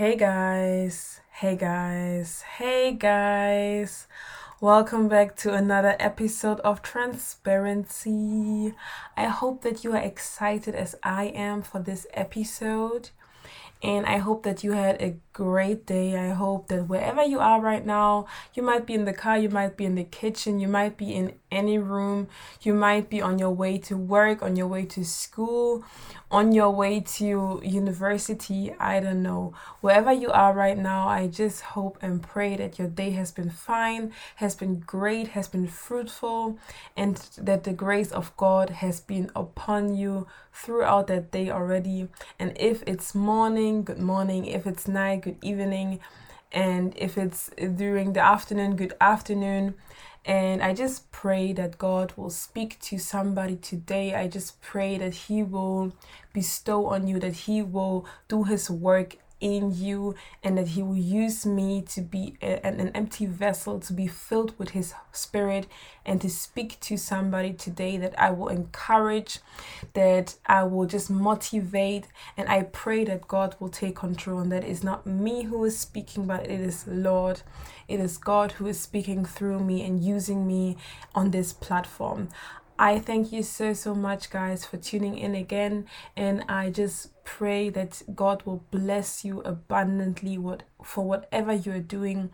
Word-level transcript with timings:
Hey 0.00 0.16
guys, 0.16 1.20
hey 1.28 1.56
guys, 1.56 2.40
hey 2.56 2.92
guys. 2.92 4.08
Welcome 4.58 5.08
back 5.08 5.36
to 5.36 5.52
another 5.52 5.94
episode 6.00 6.58
of 6.60 6.80
Transparency. 6.80 8.74
I 9.14 9.24
hope 9.26 9.60
that 9.60 9.84
you 9.84 9.92
are 9.92 10.00
excited 10.00 10.74
as 10.74 10.94
I 11.02 11.24
am 11.24 11.60
for 11.60 11.80
this 11.80 12.06
episode. 12.14 13.10
And 13.82 14.06
I 14.06 14.16
hope 14.16 14.42
that 14.44 14.64
you 14.64 14.72
had 14.72 15.02
a 15.02 15.16
great 15.34 15.84
day. 15.84 16.16
I 16.16 16.32
hope 16.32 16.68
that 16.68 16.88
wherever 16.88 17.22
you 17.22 17.38
are 17.38 17.60
right 17.60 17.84
now, 17.84 18.26
you 18.54 18.62
might 18.62 18.86
be 18.86 18.94
in 18.94 19.04
the 19.04 19.12
car, 19.12 19.36
you 19.36 19.50
might 19.50 19.76
be 19.76 19.84
in 19.84 19.96
the 19.96 20.04
kitchen, 20.04 20.60
you 20.60 20.68
might 20.68 20.96
be 20.96 21.14
in 21.14 21.34
any 21.50 21.78
room, 21.78 22.28
you 22.62 22.74
might 22.74 23.10
be 23.10 23.20
on 23.20 23.38
your 23.38 23.50
way 23.50 23.78
to 23.78 23.96
work, 23.96 24.42
on 24.42 24.56
your 24.56 24.66
way 24.66 24.84
to 24.86 25.04
school, 25.04 25.84
on 26.30 26.52
your 26.52 26.70
way 26.70 27.00
to 27.00 27.60
university. 27.64 28.72
I 28.78 29.00
don't 29.00 29.22
know. 29.22 29.52
Wherever 29.80 30.12
you 30.12 30.30
are 30.30 30.52
right 30.52 30.78
now, 30.78 31.08
I 31.08 31.26
just 31.26 31.60
hope 31.60 31.98
and 32.00 32.22
pray 32.22 32.56
that 32.56 32.78
your 32.78 32.88
day 32.88 33.10
has 33.10 33.32
been 33.32 33.50
fine, 33.50 34.12
has 34.36 34.54
been 34.54 34.80
great, 34.80 35.28
has 35.28 35.48
been 35.48 35.66
fruitful, 35.66 36.58
and 36.96 37.16
that 37.38 37.64
the 37.64 37.72
grace 37.72 38.12
of 38.12 38.36
God 38.36 38.70
has 38.70 39.00
been 39.00 39.30
upon 39.34 39.96
you 39.96 40.26
throughout 40.52 41.08
that 41.08 41.30
day 41.30 41.50
already. 41.50 42.08
And 42.38 42.56
if 42.56 42.82
it's 42.86 43.14
morning, 43.14 43.82
good 43.82 43.98
morning. 43.98 44.46
If 44.46 44.66
it's 44.66 44.86
night, 44.86 45.22
good 45.22 45.38
evening. 45.42 46.00
And 46.52 46.94
if 46.96 47.16
it's 47.16 47.50
during 47.56 48.12
the 48.12 48.20
afternoon, 48.20 48.76
good 48.76 48.94
afternoon. 49.00 49.74
And 50.24 50.62
I 50.62 50.74
just 50.74 51.10
pray 51.12 51.52
that 51.54 51.78
God 51.78 52.12
will 52.16 52.30
speak 52.30 52.78
to 52.80 52.98
somebody 52.98 53.56
today. 53.56 54.14
I 54.14 54.28
just 54.28 54.60
pray 54.60 54.98
that 54.98 55.14
He 55.14 55.42
will 55.42 55.92
bestow 56.32 56.86
on 56.86 57.06
you, 57.06 57.18
that 57.20 57.32
He 57.32 57.62
will 57.62 58.06
do 58.28 58.44
His 58.44 58.70
work 58.70 59.16
in 59.40 59.74
you 59.74 60.14
and 60.42 60.58
that 60.58 60.68
he 60.68 60.82
will 60.82 60.96
use 60.96 61.46
me 61.46 61.82
to 61.82 62.00
be 62.00 62.36
a, 62.42 62.64
an, 62.64 62.90
empty 62.94 63.26
vessel 63.26 63.80
to 63.80 63.92
be 63.92 64.06
filled 64.06 64.56
with 64.58 64.70
his 64.70 64.94
spirit 65.12 65.66
and 66.04 66.20
to 66.20 66.28
speak 66.28 66.78
to 66.80 66.96
somebody 66.96 67.52
today 67.52 67.96
that 67.96 68.18
I 68.18 68.30
will 68.30 68.48
encourage 68.48 69.38
that 69.94 70.36
I 70.46 70.64
will 70.64 70.86
just 70.86 71.10
motivate. 71.10 72.06
And 72.36 72.48
I 72.48 72.64
pray 72.64 73.04
that 73.04 73.28
God 73.28 73.56
will 73.58 73.68
take 73.68 73.96
control 73.96 74.40
and 74.40 74.52
that 74.52 74.64
it's 74.64 74.82
not 74.82 75.06
me 75.06 75.44
who 75.44 75.64
is 75.64 75.78
speaking 75.78 76.26
but 76.26 76.44
it 76.44 76.60
is 76.60 76.86
Lord. 76.86 77.42
It 77.88 78.00
is 78.00 78.18
God 78.18 78.52
who 78.52 78.66
is 78.66 78.78
speaking 78.78 79.24
through 79.24 79.60
me 79.60 79.84
and 79.84 80.02
using 80.02 80.46
me 80.46 80.76
on 81.14 81.30
this 81.30 81.52
platform. 81.52 82.28
I 82.80 82.98
thank 82.98 83.30
you 83.30 83.42
so, 83.42 83.74
so 83.74 83.94
much, 83.94 84.30
guys, 84.30 84.64
for 84.64 84.78
tuning 84.78 85.18
in 85.18 85.34
again. 85.34 85.84
And 86.16 86.42
I 86.48 86.70
just 86.70 87.10
pray 87.24 87.70
that 87.70 88.02
God 88.14 88.42
will 88.44 88.64
bless 88.70 89.24
you 89.24 89.40
abundantly 89.42 90.38
for 90.82 91.04
whatever 91.04 91.52
you're 91.52 91.80
doing. 91.80 92.30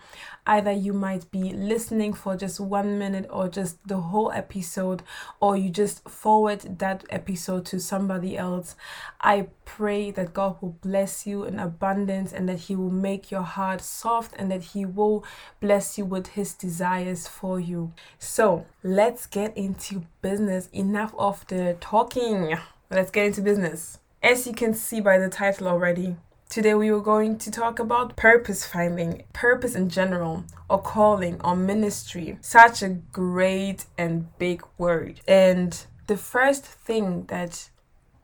Either 0.46 0.72
you 0.72 0.92
might 0.92 1.30
be 1.30 1.52
listening 1.52 2.12
for 2.12 2.36
just 2.36 2.60
one 2.60 2.98
minute 2.98 3.26
or 3.30 3.48
just 3.48 3.86
the 3.86 3.98
whole 3.98 4.30
episode, 4.32 5.02
or 5.40 5.56
you 5.56 5.70
just 5.70 6.08
forward 6.08 6.78
that 6.78 7.04
episode 7.10 7.66
to 7.66 7.80
somebody 7.80 8.36
else. 8.36 8.76
I 9.20 9.48
pray 9.64 10.10
that 10.12 10.34
God 10.34 10.56
will 10.60 10.76
bless 10.80 11.26
you 11.26 11.44
in 11.44 11.58
abundance 11.58 12.32
and 12.32 12.48
that 12.48 12.60
He 12.60 12.76
will 12.76 12.90
make 12.90 13.30
your 13.30 13.42
heart 13.42 13.80
soft 13.80 14.34
and 14.38 14.50
that 14.50 14.62
He 14.62 14.84
will 14.84 15.24
bless 15.60 15.98
you 15.98 16.04
with 16.04 16.28
His 16.28 16.54
desires 16.54 17.26
for 17.26 17.58
you. 17.60 17.92
So 18.18 18.66
let's 18.82 19.26
get 19.26 19.56
into 19.56 20.04
business. 20.22 20.68
Enough 20.72 21.14
of 21.18 21.46
the 21.48 21.76
talking. 21.80 22.56
Let's 22.90 23.10
get 23.10 23.26
into 23.26 23.40
business. 23.40 23.98
As 24.22 24.46
you 24.46 24.52
can 24.52 24.74
see 24.74 25.00
by 25.00 25.18
the 25.18 25.28
title 25.28 25.68
already, 25.68 26.16
today 26.48 26.74
we 26.74 26.88
are 26.88 27.00
going 27.00 27.38
to 27.38 27.50
talk 27.50 27.78
about 27.78 28.16
purpose 28.16 28.66
finding, 28.66 29.22
purpose 29.32 29.74
in 29.74 29.88
general, 29.88 30.44
or 30.68 30.80
calling, 30.80 31.40
or 31.42 31.54
ministry. 31.54 32.38
Such 32.40 32.82
a 32.82 32.88
great 32.88 33.84
and 33.96 34.36
big 34.38 34.62
word. 34.78 35.20
And 35.28 35.78
the 36.06 36.16
first 36.16 36.64
thing 36.64 37.26
that 37.26 37.68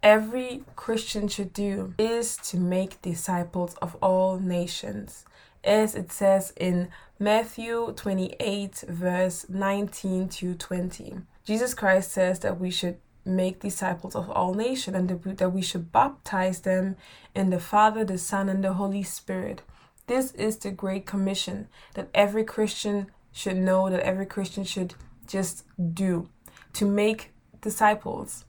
every 0.03 0.65
Christian 0.77 1.29
should 1.29 1.53
do 1.53 1.95
is 1.99 2.37
to 2.39 2.57
make 2.57 3.03
disciples 3.03 3.77
of 3.83 3.95
all 3.97 4.39
nations. 4.39 5.25
As 5.63 5.95
it 5.95 6.11
says 6.11 6.53
in 6.57 6.89
Matthew 7.21 7.93
28, 7.95 8.85
verse 8.89 9.47
19 9.49 10.29
to 10.29 10.55
20. 10.55 11.19
Jesus 11.45 11.75
Christ 11.75 12.11
says 12.11 12.41
that 12.41 12.59
we 12.59 12.71
should 12.71 12.97
make 13.25 13.61
disciples 13.61 14.15
of 14.15 14.31
all 14.31 14.55
nations 14.55 14.97
and 14.97 15.09
that 15.39 15.51
we 15.51 15.63
should 15.63 15.93
baptize 15.93 16.61
them 16.61 16.97
in 17.35 17.51
the 17.51 17.61
Father, 17.61 18.05
the 18.05 18.19
Son, 18.19 18.49
and 18.49 18.65
the 18.65 18.75
Holy 18.75 19.03
Spirit. 19.03 19.63
This 20.07 20.33
is 20.33 20.57
the 20.57 20.71
Great 20.71 21.07
Commission 21.07 21.69
that 21.95 22.09
every 22.13 22.45
Christian 22.45 23.07
should 23.33 23.57
know, 23.57 23.89
that 23.89 24.01
every 24.01 24.27
Christian 24.27 24.65
should 24.65 24.95
just 25.27 25.65
do 25.95 26.29
to 26.75 26.87
make 26.87 27.31
disciples. 27.61 28.45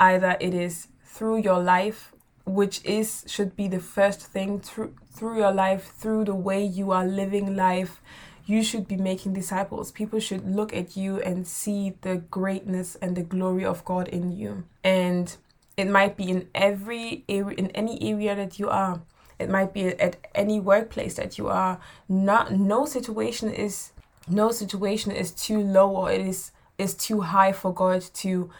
Either 0.00 0.36
it 0.40 0.54
is 0.54 0.88
through 1.04 1.38
your 1.38 1.60
life, 1.60 2.12
which 2.44 2.82
is 2.84 3.24
should 3.26 3.54
be 3.54 3.68
the 3.68 3.80
first 3.80 4.20
thing 4.20 4.60
through 4.60 4.94
through 5.12 5.38
your 5.38 5.52
life, 5.52 5.92
through 5.98 6.24
the 6.24 6.34
way 6.34 6.64
you 6.64 6.92
are 6.92 7.04
living 7.04 7.56
life, 7.56 8.00
you 8.48 8.64
should 8.64 8.88
be 8.88 8.96
making 8.96 9.34
disciples. 9.34 9.92
People 9.92 10.18
should 10.18 10.56
look 10.56 10.72
at 10.74 10.96
you 10.96 11.20
and 11.20 11.46
see 11.46 11.92
the 12.00 12.16
greatness 12.16 12.96
and 13.02 13.14
the 13.14 13.22
glory 13.22 13.62
of 13.62 13.84
God 13.84 14.08
in 14.08 14.32
you. 14.32 14.64
And 14.82 15.36
it 15.76 15.86
might 15.86 16.16
be 16.16 16.30
in 16.30 16.48
every 16.54 17.24
area, 17.28 17.54
in 17.58 17.70
any 17.72 18.02
area 18.02 18.34
that 18.34 18.58
you 18.58 18.70
are. 18.70 19.02
It 19.38 19.50
might 19.50 19.74
be 19.74 19.88
at 19.88 20.16
any 20.34 20.60
workplace 20.60 21.16
that 21.16 21.36
you 21.36 21.48
are. 21.48 21.78
Not 22.08 22.50
no 22.50 22.86
situation 22.86 23.50
is 23.50 23.92
no 24.26 24.50
situation 24.50 25.12
is 25.12 25.30
too 25.30 25.60
low 25.60 25.90
or 25.90 26.10
it 26.10 26.22
is 26.22 26.50
is 26.78 26.94
too 26.94 27.20
high 27.20 27.52
for 27.52 27.72
God 27.72 28.00
to 28.14 28.50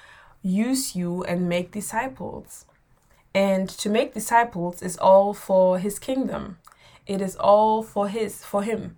use 0.43 0.95
you 0.95 1.25
and 1.25 1.49
make 1.49 1.73
disciples. 1.73 2.67
And 3.35 3.71
to 3.71 3.89
make 3.89 4.13
disciples 4.13 4.83
is 4.83 4.99
all 4.99 5.33
for 5.33 5.79
his 5.79 5.99
kingdom. 5.99 6.59
It 7.07 7.23
is 7.23 7.37
all 7.37 7.83
for 7.83 8.09
his 8.09 8.45
for 8.45 8.63
him 8.63 8.98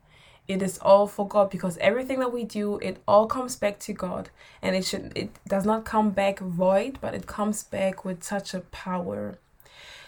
it 0.50 0.62
is 0.62 0.78
all 0.78 1.06
for 1.06 1.26
God 1.28 1.48
because 1.48 1.78
everything 1.78 2.18
that 2.18 2.32
we 2.32 2.42
do, 2.42 2.78
it 2.78 3.00
all 3.06 3.26
comes 3.26 3.54
back 3.54 3.78
to 3.80 3.92
God. 3.92 4.30
And 4.60 4.74
it 4.74 4.84
should 4.84 5.12
it 5.14 5.30
does 5.46 5.64
not 5.64 5.84
come 5.84 6.10
back 6.10 6.40
void, 6.40 6.98
but 7.00 7.14
it 7.14 7.26
comes 7.26 7.62
back 7.62 8.04
with 8.04 8.24
such 8.24 8.52
a 8.52 8.60
power. 8.60 9.38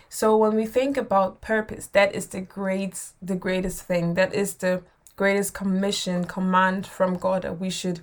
So 0.09 0.37
when 0.37 0.57
we 0.57 0.67
think 0.67 0.97
about 0.97 1.41
purpose, 1.41 1.87
that 1.89 2.15
is 2.15 2.27
the 2.27 2.41
great 2.41 3.01
the 3.23 3.37
greatest 3.37 3.83
thing. 3.83 4.15
That 4.15 4.35
is 4.35 4.55
the 4.55 4.83
greatest 5.17 5.55
commission, 5.55 6.25
command 6.25 6.87
from 6.87 7.19
God 7.19 7.43
that 7.43 7.61
we 7.61 7.71
should 7.71 8.01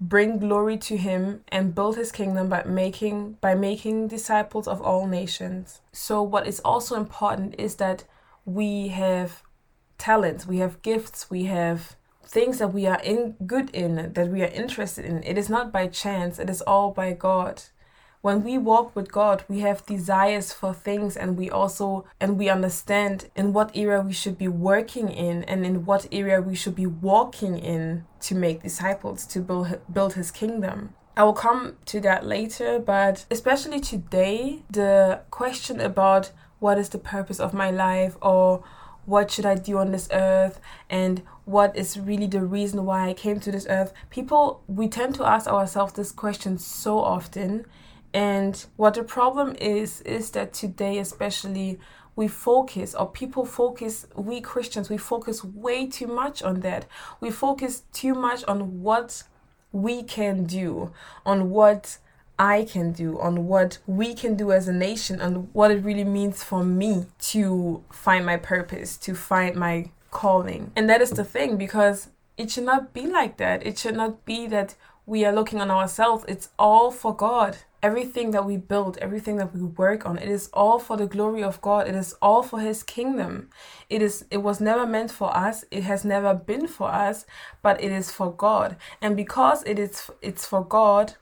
bring 0.00 0.38
glory 0.38 0.78
to 0.78 0.96
him 0.96 1.44
and 1.48 1.74
build 1.74 1.96
his 1.96 2.10
kingdom 2.10 2.48
by 2.48 2.62
making 2.64 3.36
by 3.42 3.54
making 3.54 4.08
disciples 4.08 4.66
of 4.66 4.80
all 4.80 5.06
nations. 5.06 5.82
So 5.92 6.22
what 6.22 6.46
is 6.46 6.60
also 6.60 6.96
important 6.96 7.54
is 7.58 7.74
that 7.74 8.04
we 8.46 8.88
have 8.88 9.42
talents, 10.00 10.46
we 10.46 10.58
have 10.58 10.82
gifts, 10.82 11.30
we 11.30 11.44
have 11.44 11.96
things 12.24 12.58
that 12.58 12.72
we 12.72 12.86
are 12.86 13.00
in 13.02 13.36
good 13.46 13.70
in, 13.70 14.12
that 14.14 14.28
we 14.28 14.42
are 14.42 14.46
interested 14.46 15.04
in. 15.04 15.22
It 15.22 15.36
is 15.36 15.48
not 15.48 15.72
by 15.72 15.86
chance, 15.88 16.38
it 16.38 16.50
is 16.50 16.62
all 16.62 16.90
by 16.90 17.12
God. 17.12 17.62
When 18.22 18.44
we 18.44 18.58
walk 18.58 18.94
with 18.94 19.10
God, 19.10 19.44
we 19.48 19.60
have 19.60 19.86
desires 19.86 20.52
for 20.52 20.74
things 20.74 21.16
and 21.16 21.38
we 21.38 21.48
also 21.48 22.04
and 22.20 22.38
we 22.38 22.50
understand 22.50 23.30
in 23.34 23.54
what 23.54 23.70
area 23.74 24.02
we 24.02 24.12
should 24.12 24.36
be 24.36 24.48
working 24.48 25.08
in 25.08 25.42
and 25.44 25.64
in 25.64 25.86
what 25.86 26.06
area 26.12 26.40
we 26.40 26.54
should 26.54 26.74
be 26.74 26.86
walking 26.86 27.58
in 27.58 28.04
to 28.20 28.34
make 28.34 28.62
disciples, 28.62 29.26
to 29.26 29.40
build 29.40 29.80
build 29.90 30.14
his 30.14 30.30
kingdom. 30.30 30.94
I 31.16 31.24
will 31.24 31.32
come 31.32 31.76
to 31.86 32.00
that 32.00 32.26
later, 32.26 32.78
but 32.78 33.24
especially 33.30 33.80
today, 33.80 34.62
the 34.70 35.20
question 35.30 35.80
about 35.80 36.30
what 36.58 36.78
is 36.78 36.90
the 36.90 36.98
purpose 36.98 37.40
of 37.40 37.52
my 37.54 37.70
life 37.70 38.16
or 38.20 38.62
what 39.10 39.28
should 39.28 39.44
I 39.44 39.56
do 39.56 39.78
on 39.78 39.90
this 39.90 40.08
earth 40.12 40.60
and 40.88 41.22
what 41.44 41.76
is 41.76 41.98
really 41.98 42.28
the 42.28 42.42
reason 42.42 42.86
why 42.86 43.08
I 43.08 43.12
came 43.12 43.40
to 43.40 43.50
this 43.50 43.66
earth. 43.68 43.92
People, 44.08 44.62
we 44.68 44.86
tend 44.86 45.16
to 45.16 45.24
ask 45.24 45.48
ourselves 45.48 45.94
this 45.94 46.12
question 46.12 46.58
so 46.58 47.00
often. 47.00 47.66
And 48.14 48.64
what 48.76 48.94
the 48.94 49.02
problem 49.02 49.56
is, 49.60 50.00
is 50.02 50.30
that 50.30 50.52
today, 50.52 50.98
especially, 50.98 51.80
we 52.14 52.28
focus, 52.28 52.94
or 52.94 53.10
people 53.10 53.44
focus, 53.44 54.06
we 54.14 54.40
Christians, 54.40 54.88
we 54.88 54.96
focus 54.96 55.42
way 55.42 55.88
too 55.88 56.06
much 56.06 56.40
on 56.42 56.60
that. 56.60 56.86
We 57.20 57.32
focus 57.32 57.82
too 57.92 58.14
much 58.14 58.44
on 58.44 58.82
what 58.82 59.24
we 59.72 60.04
can 60.04 60.44
do, 60.44 60.92
on 61.26 61.50
what 61.50 61.98
I 62.40 62.64
can 62.64 62.92
do, 62.92 63.20
on 63.20 63.46
what 63.46 63.78
we 63.86 64.14
can 64.14 64.34
do 64.34 64.50
as 64.50 64.66
a 64.66 64.72
nation, 64.72 65.20
and 65.20 65.52
what 65.52 65.70
it 65.70 65.84
really 65.84 66.04
means 66.04 66.42
for 66.42 66.64
me 66.64 67.04
to 67.18 67.84
find 67.92 68.24
my 68.24 68.38
purpose, 68.38 68.96
to 68.96 69.14
find 69.14 69.56
my 69.56 69.90
calling. 70.10 70.72
And 70.74 70.88
that 70.88 71.02
is 71.02 71.10
the 71.10 71.22
thing 71.22 71.58
because 71.58 72.08
it 72.38 72.50
should 72.50 72.64
not 72.64 72.94
be 72.94 73.06
like 73.06 73.36
that. 73.36 73.66
It 73.66 73.78
should 73.78 73.94
not 73.94 74.24
be 74.24 74.46
that 74.46 74.74
we 75.04 75.26
are 75.26 75.32
looking 75.32 75.60
on 75.60 75.70
ourselves, 75.70 76.24
it's 76.28 76.48
all 76.58 76.90
for 76.90 77.14
God. 77.14 77.58
Everything 77.82 78.30
that 78.30 78.46
we 78.46 78.56
build, 78.56 78.96
everything 78.98 79.36
that 79.36 79.54
we 79.54 79.62
work 79.62 80.06
on, 80.06 80.16
it 80.16 80.28
is 80.28 80.48
all 80.54 80.78
for 80.78 80.96
the 80.96 81.06
glory 81.06 81.42
of 81.42 81.60
God. 81.60 81.88
It 81.88 81.94
is 81.94 82.14
all 82.22 82.42
for 82.42 82.60
his 82.60 82.82
kingdom. 82.82 83.50
It 83.90 84.00
is 84.00 84.24
it 84.30 84.38
was 84.38 84.60
never 84.60 84.86
meant 84.86 85.10
for 85.10 85.34
us. 85.36 85.64
It 85.70 85.82
has 85.82 86.04
never 86.04 86.32
been 86.32 86.66
for 86.68 86.88
us, 86.88 87.26
but 87.60 87.82
it 87.82 87.90
is 87.92 88.10
for 88.10 88.32
God. 88.32 88.76
And 89.02 89.16
because 89.16 89.62
it 89.64 89.78
is 89.78 90.10
it's 90.22 90.46
for 90.46 90.64
God, 90.64 91.14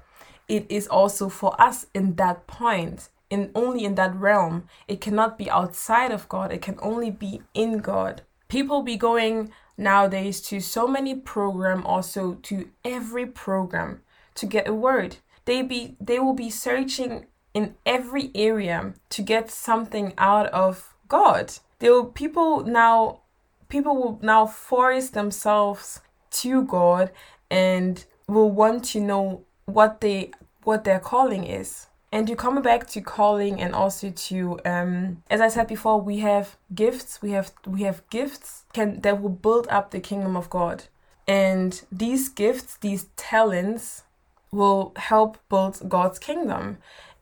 it 0.49 0.67
is 0.69 0.87
also 0.89 1.29
for 1.29 1.61
us 1.61 1.87
in 1.95 2.17
that 2.17 2.47
point 2.47 3.09
in 3.31 3.51
only 3.55 3.85
in 3.85 3.95
that 3.97 4.15
realm. 4.15 4.65
It 4.87 5.01
cannot 5.01 5.39
be 5.39 5.51
outside 5.51 6.11
of 6.11 6.29
god. 6.29 6.53
It 6.53 6.63
can 6.63 6.79
only 6.81 7.11
be 7.11 7.43
in 7.55 7.79
god. 7.79 8.23
People 8.49 8.83
be 8.83 8.97
going 8.97 9.53
nowadays 9.77 10.41
to 10.41 10.61
so 10.61 10.87
many 10.89 11.15
program 11.15 11.85
also 11.85 12.35
to 12.43 12.69
every 12.85 13.27
program 13.27 14.01
to 14.35 14.47
get 14.47 14.67
a 14.69 14.75
word. 14.75 15.19
They 15.45 15.63
be 15.63 15.97
they 16.01 16.19
will 16.19 16.35
be 16.35 16.51
searching 16.51 17.27
in 17.55 17.75
every 17.85 18.31
area 18.35 18.95
to 19.11 19.23
get 19.23 19.51
something 19.51 20.15
out 20.17 20.47
of 20.47 20.95
god. 21.09 21.55
They 21.79 21.91
will 21.91 22.07
people 22.07 22.65
now 22.65 23.21
people 23.69 23.97
will 23.97 24.19
now 24.23 24.47
force 24.47 25.11
themselves 25.11 26.01
to 26.31 26.63
god 26.65 27.11
and 27.51 28.05
will 28.27 28.51
want 28.51 28.85
to 28.85 29.01
know 29.01 29.45
what 29.67 30.01
they 30.01 30.31
what 30.69 30.85
their 30.85 31.01
calling 31.01 31.45
is. 31.45 31.87
And 32.13 32.29
you 32.29 32.37
come 32.37 32.61
back 32.61 32.87
to 32.89 33.01
calling 33.01 33.59
and 33.59 33.75
also 33.75 34.11
to 34.29 34.59
um 34.67 35.23
as 35.31 35.41
i 35.41 35.49
said 35.49 35.67
before 35.67 35.99
we 36.09 36.17
have 36.31 36.47
gifts 36.83 37.11
we 37.23 37.31
have 37.37 37.49
we 37.67 37.81
have 37.89 37.99
gifts 38.11 38.65
can 38.77 39.01
that 39.01 39.21
will 39.21 39.37
build 39.47 39.67
up 39.77 39.91
the 39.91 40.01
kingdom 40.11 40.37
of 40.37 40.51
god. 40.51 40.79
And 41.27 41.71
these 41.91 42.29
gifts 42.29 42.77
these 42.87 43.05
talents 43.17 44.03
will 44.59 44.93
help 44.97 45.39
build 45.49 45.75
god's 45.89 46.19
kingdom. 46.19 46.77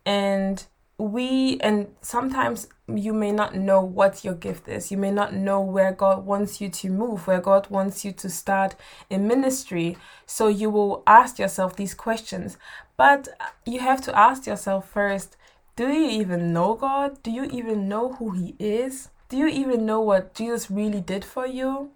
And 0.04 0.56
we 0.98 1.58
and 1.60 1.88
sometimes 2.00 2.68
you 2.88 3.12
may 3.12 3.32
not 3.32 3.54
know 3.54 3.80
what 3.82 4.24
your 4.24 4.34
gift 4.34 4.66
is. 4.68 4.90
You 4.90 4.96
may 4.96 5.10
not 5.10 5.34
know 5.34 5.60
where 5.60 5.92
god 5.92 6.24
wants 6.24 6.60
you 6.60 6.68
to 6.80 6.88
move 6.88 7.26
where 7.26 7.40
god 7.40 7.68
wants 7.68 8.04
you 8.04 8.12
to 8.12 8.28
start 8.30 8.76
in 9.10 9.28
ministry. 9.28 9.96
So 10.24 10.48
you 10.48 10.70
will 10.70 11.02
ask 11.06 11.38
yourself 11.38 11.76
these 11.76 11.94
questions 11.94 12.56
but 12.96 13.28
you 13.64 13.80
have 13.80 14.00
to 14.00 14.18
ask 14.18 14.46
yourself 14.46 14.88
first 14.88 15.36
do 15.76 15.88
you 15.88 16.08
even 16.08 16.52
know 16.52 16.74
god 16.74 17.22
do 17.22 17.30
you 17.30 17.44
even 17.44 17.88
know 17.88 18.14
who 18.14 18.30
he 18.30 18.54
is 18.58 19.08
do 19.28 19.36
you 19.36 19.48
even 19.48 19.84
know 19.84 20.00
what 20.00 20.34
jesus 20.34 20.70
really 20.70 21.00
did 21.00 21.24
for 21.24 21.46
you 21.46 21.90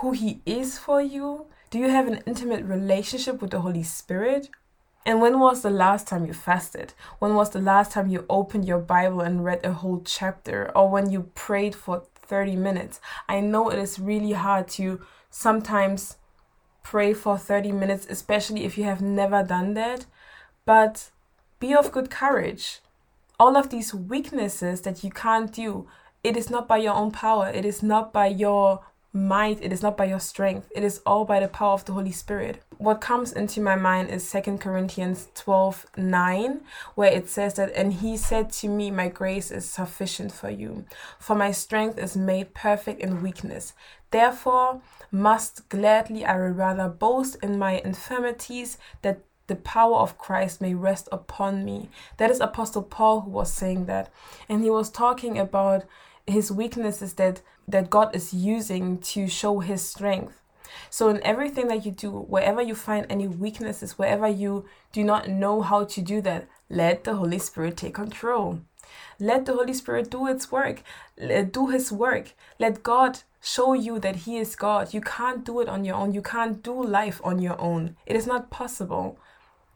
who 0.00 0.12
he 0.12 0.40
is 0.44 0.78
for 0.78 1.00
you 1.00 1.46
do 1.70 1.78
you 1.78 1.88
have 1.88 2.08
an 2.08 2.22
intimate 2.26 2.64
relationship 2.64 3.40
with 3.40 3.50
the 3.50 3.60
holy 3.60 3.82
spirit 3.82 4.48
and 5.06 5.20
when 5.20 5.38
was 5.38 5.62
the 5.62 5.70
last 5.70 6.06
time 6.06 6.24
you 6.24 6.32
fasted? 6.32 6.94
When 7.18 7.34
was 7.34 7.50
the 7.50 7.60
last 7.60 7.92
time 7.92 8.08
you 8.08 8.24
opened 8.30 8.64
your 8.64 8.78
Bible 8.78 9.20
and 9.20 9.44
read 9.44 9.64
a 9.64 9.72
whole 9.72 10.00
chapter? 10.04 10.72
Or 10.74 10.88
when 10.88 11.10
you 11.10 11.30
prayed 11.34 11.74
for 11.74 12.04
30 12.14 12.56
minutes? 12.56 13.00
I 13.28 13.40
know 13.40 13.68
it 13.68 13.78
is 13.78 13.98
really 13.98 14.32
hard 14.32 14.68
to 14.68 15.02
sometimes 15.30 16.16
pray 16.82 17.12
for 17.12 17.36
30 17.36 17.72
minutes, 17.72 18.06
especially 18.08 18.64
if 18.64 18.78
you 18.78 18.84
have 18.84 19.02
never 19.02 19.42
done 19.42 19.74
that. 19.74 20.06
But 20.66 21.10
be 21.60 21.74
of 21.74 21.92
good 21.92 22.10
courage. 22.10 22.80
All 23.38 23.56
of 23.56 23.70
these 23.70 23.94
weaknesses 23.94 24.82
that 24.82 25.04
you 25.04 25.10
can't 25.10 25.52
do, 25.52 25.86
it 26.22 26.36
is 26.36 26.50
not 26.50 26.68
by 26.68 26.78
your 26.78 26.94
own 26.94 27.10
power, 27.10 27.48
it 27.48 27.64
is 27.64 27.82
not 27.82 28.12
by 28.12 28.26
your 28.26 28.80
might, 29.12 29.62
it 29.62 29.72
is 29.72 29.82
not 29.82 29.96
by 29.96 30.04
your 30.06 30.20
strength, 30.20 30.70
it 30.74 30.82
is 30.82 31.00
all 31.06 31.24
by 31.24 31.38
the 31.38 31.48
power 31.48 31.72
of 31.72 31.84
the 31.84 31.92
Holy 31.92 32.10
Spirit. 32.10 32.62
What 32.78 33.00
comes 33.00 33.32
into 33.32 33.60
my 33.60 33.76
mind 33.76 34.10
is 34.10 34.28
Second 34.28 34.60
Corinthians 34.60 35.28
12 35.34 35.86
9, 35.96 36.60
where 36.96 37.12
it 37.12 37.28
says 37.28 37.54
that, 37.54 37.72
And 37.74 37.92
he 37.92 38.16
said 38.16 38.50
to 38.52 38.68
me, 38.68 38.90
My 38.90 39.08
grace 39.08 39.50
is 39.50 39.70
sufficient 39.70 40.32
for 40.32 40.50
you, 40.50 40.84
for 41.18 41.36
my 41.36 41.52
strength 41.52 41.98
is 41.98 42.16
made 42.16 42.54
perfect 42.54 43.00
in 43.00 43.22
weakness. 43.22 43.72
Therefore, 44.10 44.80
must 45.12 45.68
gladly 45.68 46.24
I 46.24 46.36
rather 46.36 46.88
boast 46.88 47.36
in 47.42 47.58
my 47.58 47.80
infirmities 47.84 48.78
that 49.02 49.20
the 49.46 49.56
power 49.56 49.96
of 49.96 50.18
Christ 50.18 50.60
may 50.60 50.74
rest 50.74 51.08
upon 51.12 51.64
me. 51.64 51.88
That 52.16 52.30
is 52.30 52.40
Apostle 52.40 52.82
Paul 52.82 53.22
who 53.22 53.30
was 53.30 53.52
saying 53.52 53.86
that. 53.86 54.10
And 54.48 54.62
he 54.62 54.70
was 54.70 54.90
talking 54.90 55.38
about 55.38 55.84
his 56.26 56.50
weaknesses 56.50 57.14
that 57.14 57.42
that 57.66 57.90
God 57.90 58.14
is 58.14 58.34
using 58.34 58.98
to 58.98 59.26
show 59.26 59.60
his 59.60 59.82
strength. 59.82 60.40
So 60.90 61.08
in 61.08 61.22
everything 61.22 61.68
that 61.68 61.86
you 61.86 61.92
do, 61.92 62.10
wherever 62.10 62.60
you 62.60 62.74
find 62.74 63.06
any 63.08 63.26
weaknesses, 63.26 63.98
wherever 63.98 64.28
you 64.28 64.66
do 64.92 65.02
not 65.02 65.28
know 65.28 65.62
how 65.62 65.84
to 65.84 66.02
do 66.02 66.20
that, 66.22 66.46
let 66.68 67.04
the 67.04 67.14
Holy 67.14 67.38
Spirit 67.38 67.76
take 67.76 67.94
control. 67.94 68.60
Let 69.18 69.46
the 69.46 69.54
Holy 69.54 69.72
Spirit 69.72 70.10
do 70.10 70.26
its 70.26 70.52
work, 70.52 70.82
do 71.18 71.68
his 71.68 71.90
work. 71.90 72.34
Let 72.58 72.82
God 72.82 73.20
show 73.40 73.72
you 73.72 73.98
that 74.00 74.16
he 74.16 74.38
is 74.38 74.56
God. 74.56 74.92
You 74.92 75.00
can't 75.00 75.44
do 75.44 75.60
it 75.60 75.68
on 75.68 75.84
your 75.84 75.96
own. 75.96 76.12
You 76.12 76.22
can't 76.22 76.62
do 76.62 76.82
life 76.82 77.20
on 77.24 77.38
your 77.38 77.60
own. 77.60 77.96
It 78.06 78.16
is 78.16 78.26
not 78.26 78.50
possible 78.50 79.18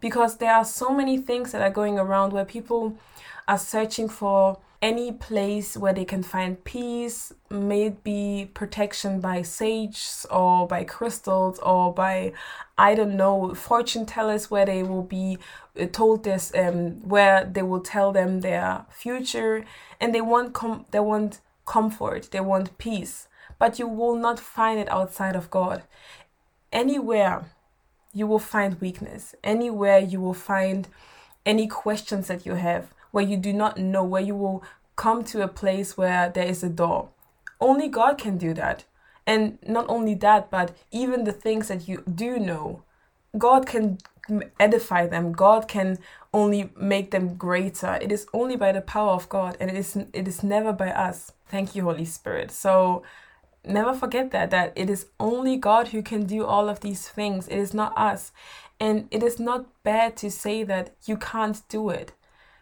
because 0.01 0.37
there 0.37 0.55
are 0.55 0.65
so 0.65 0.91
many 0.91 1.19
things 1.19 1.53
that 1.53 1.63
are 1.63 1.71
going 1.71 1.99
around 1.99 2.33
where 2.33 2.45
people 2.45 2.97
are 3.47 3.59
searching 3.59 4.09
for 4.09 4.59
any 4.81 5.11
place 5.11 5.77
where 5.77 5.93
they 5.93 6.05
can 6.05 6.23
find 6.23 6.63
peace, 6.63 7.33
maybe 7.51 8.49
protection 8.55 9.21
by 9.21 9.43
sages 9.43 10.25
or 10.31 10.69
by 10.69 10.85
crystals 10.85 11.59
or 11.59 11.93
by, 11.93 12.33
I 12.77 12.95
don't 12.95 13.17
know, 13.17 13.55
fortune 13.55 14.07
tellers 14.07 14.51
where 14.51 14.65
they 14.65 14.85
will 14.85 15.03
be 15.03 15.39
uh, 15.79 15.87
told 15.87 16.23
this, 16.23 16.53
um, 16.55 17.01
where 17.09 17.45
they 17.45 17.63
will 17.63 17.81
tell 17.81 18.13
them 18.13 18.41
their 18.41 18.87
future, 18.91 19.65
and 20.01 20.15
they 20.15 20.21
want 20.21 20.55
com- 20.55 20.87
they 20.93 21.01
want 21.01 21.41
comfort, 21.67 22.31
they 22.31 22.41
want 22.41 22.79
peace, 22.79 23.27
but 23.59 23.81
you 23.81 23.89
will 23.89 24.15
not 24.15 24.39
find 24.39 24.79
it 24.79 24.89
outside 24.91 25.35
of 25.35 25.51
God. 25.51 25.83
Anywhere 26.71 27.47
you 28.13 28.27
will 28.27 28.39
find 28.39 28.81
weakness. 28.81 29.35
Anywhere 29.45 29.99
you 29.99 30.21
will 30.21 30.35
find 30.35 30.89
any 31.45 31.67
questions 31.67 32.29
that 32.29 32.45
you 32.45 32.55
have 32.55 32.93
where 33.11 33.25
you 33.25 33.37
do 33.37 33.53
not 33.53 33.79
know, 33.79 34.05
where 34.05 34.23
you 34.23 34.35
will 34.35 34.63
come 34.97 35.25
to 35.25 35.43
a 35.43 35.49
place 35.49 35.97
where 35.97 36.29
there 36.29 36.47
is 36.47 36.63
a 36.63 36.69
door. 36.69 37.09
Only 37.61 37.89
God 37.89 38.19
can 38.19 38.37
do 38.37 38.53
that. 38.55 38.85
And 39.27 39.59
not 39.67 39.87
only 39.89 40.15
that, 40.17 40.51
but 40.51 40.77
even 40.91 41.25
the 41.25 41.33
things 41.33 41.69
that 41.69 41.89
you 41.89 42.03
do 42.03 42.39
know, 42.39 42.83
God 43.37 43.67
can 43.67 43.99
edify 44.59 45.07
them. 45.07 45.33
God 45.33 45.69
can 45.69 45.99
only 46.33 46.71
make 46.77 47.11
them 47.11 47.37
greater. 47.37 47.99
It 48.01 48.13
is 48.13 48.27
only 48.33 48.57
by 48.57 48.73
the 48.73 48.81
power 48.81 49.13
of 49.13 49.29
God 49.29 49.57
and 49.61 49.71
it 49.71 49.77
is 49.77 49.97
it 50.13 50.29
is 50.29 50.43
never 50.43 50.73
by 50.73 50.91
us. 50.91 51.33
Thank 51.49 51.75
you 51.75 51.85
Holy 51.85 52.05
Spirit. 52.05 52.51
So 52.51 53.03
never 53.65 53.95
forget 53.95 54.31
that 54.31 54.51
that 54.51 54.73
it 54.77 54.91
is 54.91 55.07
only 55.19 55.57
God 55.57 55.89
who 55.89 56.03
can 56.03 56.27
do 56.27 56.45
all 56.45 56.69
of 56.69 56.81
these 56.81 57.09
things. 57.09 57.49
It 57.49 57.59
is 57.59 57.75
not 57.75 57.97
us. 57.97 58.33
And 58.81 59.09
it 59.11 59.23
is 59.23 59.41
not 59.41 59.67
bad 59.83 60.17
to 60.19 60.31
say 60.31 60.63
that 60.65 60.95
you 61.05 61.17
can't 61.17 61.61
do 61.69 61.91
it 61.91 62.13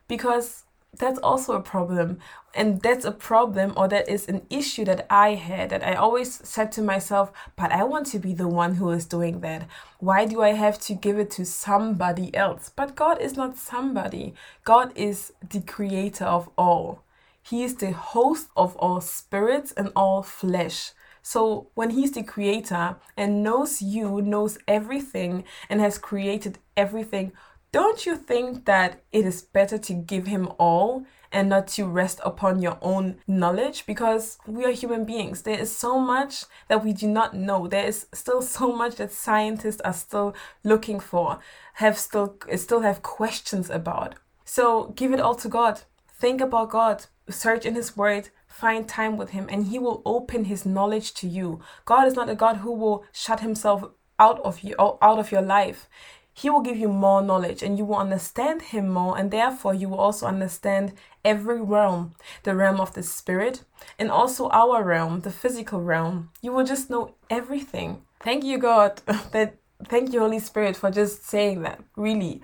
because 0.08 0.64
that's 0.98 1.18
also 1.18 1.52
a 1.54 1.60
problem. 1.60 2.18
And 2.54 2.80
that's 2.80 3.04
a 3.04 3.12
problem 3.12 3.74
or 3.76 3.86
that 3.88 4.08
is 4.08 4.28
an 4.28 4.46
issue 4.48 4.86
that 4.86 5.06
i 5.10 5.34
had 5.34 5.68
that 5.68 5.84
i 5.84 5.92
always 5.92 6.32
said 6.48 6.72
to 6.72 6.80
myself 6.80 7.30
but 7.54 7.70
i 7.70 7.84
want 7.84 8.06
to 8.06 8.18
be 8.18 8.32
the 8.32 8.48
one 8.48 8.76
who 8.76 8.88
is 8.90 9.04
doing 9.04 9.40
that. 9.40 9.68
Why 9.98 10.24
do 10.24 10.40
i 10.40 10.52
have 10.52 10.80
to 10.80 10.94
give 10.94 11.18
it 11.18 11.30
to 11.32 11.44
somebody 11.44 12.34
else? 12.34 12.72
But 12.74 12.96
god 12.96 13.20
is 13.20 13.36
not 13.36 13.58
somebody. 13.58 14.34
God 14.64 14.92
is 14.96 15.34
the 15.50 15.60
creator 15.60 16.24
of 16.24 16.48
all 16.56 17.02
he 17.48 17.62
is 17.62 17.76
the 17.76 17.92
host 17.92 18.48
of 18.56 18.74
all 18.76 19.00
spirits 19.00 19.70
and 19.72 19.92
all 19.94 20.22
flesh. 20.22 20.90
So 21.22 21.68
when 21.74 21.90
he's 21.90 22.10
the 22.10 22.24
creator 22.24 22.96
and 23.16 23.44
knows 23.44 23.80
you, 23.80 24.20
knows 24.20 24.58
everything, 24.66 25.44
and 25.68 25.80
has 25.80 25.96
created 25.96 26.58
everything, 26.76 27.32
don't 27.70 28.04
you 28.04 28.16
think 28.16 28.64
that 28.64 29.02
it 29.12 29.24
is 29.24 29.42
better 29.42 29.78
to 29.78 29.94
give 29.94 30.26
him 30.26 30.48
all 30.58 31.04
and 31.30 31.48
not 31.48 31.68
to 31.68 31.86
rest 31.86 32.20
upon 32.24 32.62
your 32.62 32.78
own 32.82 33.18
knowledge? 33.28 33.86
Because 33.86 34.38
we 34.48 34.64
are 34.64 34.72
human 34.72 35.04
beings. 35.04 35.42
There 35.42 35.58
is 35.58 35.70
so 35.70 36.00
much 36.00 36.46
that 36.66 36.84
we 36.84 36.92
do 36.92 37.06
not 37.06 37.34
know. 37.34 37.68
There 37.68 37.86
is 37.86 38.06
still 38.12 38.42
so 38.42 38.72
much 38.72 38.96
that 38.96 39.12
scientists 39.12 39.80
are 39.82 39.92
still 39.92 40.34
looking 40.64 40.98
for, 40.98 41.38
have 41.74 41.96
still 41.96 42.38
still 42.56 42.80
have 42.80 43.02
questions 43.02 43.70
about. 43.70 44.16
So 44.44 44.92
give 44.96 45.12
it 45.12 45.20
all 45.20 45.36
to 45.36 45.48
God. 45.48 45.82
Think 46.08 46.40
about 46.40 46.70
God 46.70 47.06
search 47.28 47.64
in 47.64 47.74
His 47.74 47.96
Word, 47.96 48.30
find 48.46 48.88
time 48.88 49.16
with 49.16 49.30
Him, 49.30 49.46
and 49.50 49.66
He 49.66 49.78
will 49.78 50.02
open 50.04 50.44
His 50.44 50.66
knowledge 50.66 51.14
to 51.14 51.28
you. 51.28 51.60
God 51.84 52.06
is 52.06 52.14
not 52.14 52.28
a 52.28 52.34
God 52.34 52.58
who 52.58 52.72
will 52.72 53.04
shut 53.12 53.40
Himself 53.40 53.84
out 54.18 54.40
of 54.40 54.60
you, 54.60 54.74
out 54.78 55.18
of 55.18 55.30
your 55.30 55.42
life. 55.42 55.88
He 56.32 56.50
will 56.50 56.60
give 56.60 56.76
you 56.76 56.88
more 56.88 57.22
knowledge 57.22 57.62
and 57.62 57.78
you 57.78 57.86
will 57.86 57.96
understand 57.96 58.60
Him 58.60 58.88
more, 58.88 59.16
and 59.16 59.30
therefore 59.30 59.72
you 59.72 59.88
will 59.88 59.98
also 59.98 60.26
understand 60.26 60.92
every 61.24 61.60
realm 61.62 62.14
the 62.42 62.54
realm 62.54 62.78
of 62.78 62.92
the 62.92 63.02
spirit 63.02 63.64
and 63.98 64.10
also 64.10 64.48
our 64.50 64.82
realm, 64.82 65.20
the 65.20 65.30
physical 65.30 65.80
realm. 65.80 66.30
You 66.42 66.52
will 66.52 66.64
just 66.64 66.90
know 66.90 67.14
everything. 67.30 68.02
Thank 68.20 68.44
you, 68.44 68.58
God, 68.58 69.00
that 69.32 69.56
thank 69.88 70.12
you, 70.12 70.20
Holy 70.20 70.38
Spirit, 70.38 70.76
for 70.76 70.90
just 70.90 71.24
saying 71.24 71.62
that. 71.62 71.80
Really, 71.96 72.42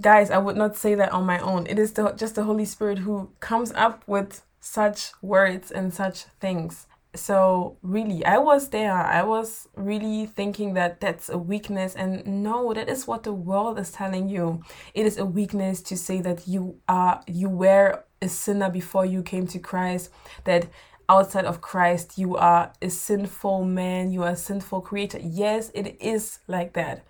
guys, 0.00 0.30
I 0.30 0.38
would 0.38 0.56
not 0.56 0.76
say 0.76 0.94
that 0.94 1.12
on 1.12 1.26
my 1.26 1.38
own. 1.38 1.66
It 1.66 1.78
is 1.78 1.92
the, 1.92 2.12
just 2.12 2.34
the 2.34 2.44
Holy 2.44 2.64
Spirit 2.64 2.98
who 2.98 3.30
comes 3.40 3.72
up 3.72 4.04
with 4.06 4.42
such 4.60 5.12
words 5.22 5.70
and 5.70 5.92
such 5.92 6.24
things. 6.40 6.86
So, 7.14 7.78
really, 7.82 8.24
I 8.24 8.38
was 8.38 8.68
there. 8.68 8.92
I 8.92 9.22
was 9.22 9.66
really 9.74 10.26
thinking 10.26 10.74
that 10.74 11.00
that's 11.00 11.28
a 11.28 11.38
weakness. 11.38 11.96
And 11.96 12.42
no, 12.42 12.72
that 12.74 12.88
is 12.88 13.06
what 13.06 13.22
the 13.22 13.32
world 13.32 13.78
is 13.78 13.90
telling 13.90 14.28
you. 14.28 14.62
It 14.94 15.06
is 15.06 15.18
a 15.18 15.24
weakness 15.24 15.80
to 15.82 15.96
say 15.96 16.20
that 16.20 16.46
you 16.46 16.78
are, 16.88 17.22
you 17.26 17.48
were 17.48 18.04
a 18.20 18.28
sinner 18.28 18.70
before 18.70 19.06
you 19.06 19.22
came 19.22 19.46
to 19.48 19.58
Christ, 19.58 20.10
that 20.44 20.68
outside 21.08 21.46
of 21.46 21.60
Christ, 21.60 22.18
you 22.18 22.36
are 22.36 22.72
a 22.82 22.90
sinful 22.90 23.64
man, 23.64 24.12
you 24.12 24.22
are 24.22 24.32
a 24.32 24.36
sinful 24.36 24.82
creator. 24.82 25.18
Yes, 25.20 25.70
it 25.74 25.96
is 26.00 26.40
like 26.46 26.74
that. 26.74 27.04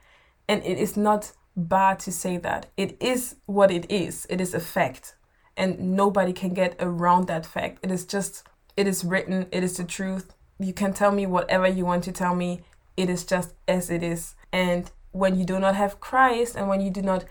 And 0.47 0.65
it 0.65 0.79
is 0.79 0.97
not 0.97 1.33
bad 1.59 1.99
to 2.01 2.13
say 2.13 2.37
that. 2.39 2.67
It 2.77 2.97
is 3.01 3.37
what 3.47 3.71
it 3.71 3.91
is, 3.91 4.27
it 4.31 4.41
is 4.41 4.55
a 4.55 4.61
fact. 4.61 5.15
And 5.57 5.97
nobody 5.97 6.33
can 6.33 6.55
get 6.55 6.77
around 6.79 7.27
that 7.27 7.45
fact. 7.45 7.81
It 7.83 7.91
is 7.91 8.05
just, 8.07 8.47
it 8.77 8.87
is 8.87 9.05
written, 9.05 9.47
it 9.51 9.65
is 9.65 9.77
the 9.77 9.85
truth. 9.85 10.35
You 10.61 10.73
can 10.73 10.93
tell 10.93 11.11
me 11.11 11.27
whatever 11.27 11.67
you 11.67 11.85
want 11.85 12.05
to 12.05 12.13
tell 12.13 12.35
me, 12.35 12.61
it 12.97 13.11
is 13.11 13.25
just 13.25 13.55
as 13.67 13.91
it 13.91 14.03
is. 14.03 14.35
And 14.53 14.91
when 15.11 15.37
you 15.37 15.45
do 15.45 15.59
not 15.59 15.75
have 15.75 16.01
Christ 16.01 16.55
and 16.57 16.69
when 16.69 16.81
you 16.81 16.91
do 16.91 17.03
not 17.03 17.25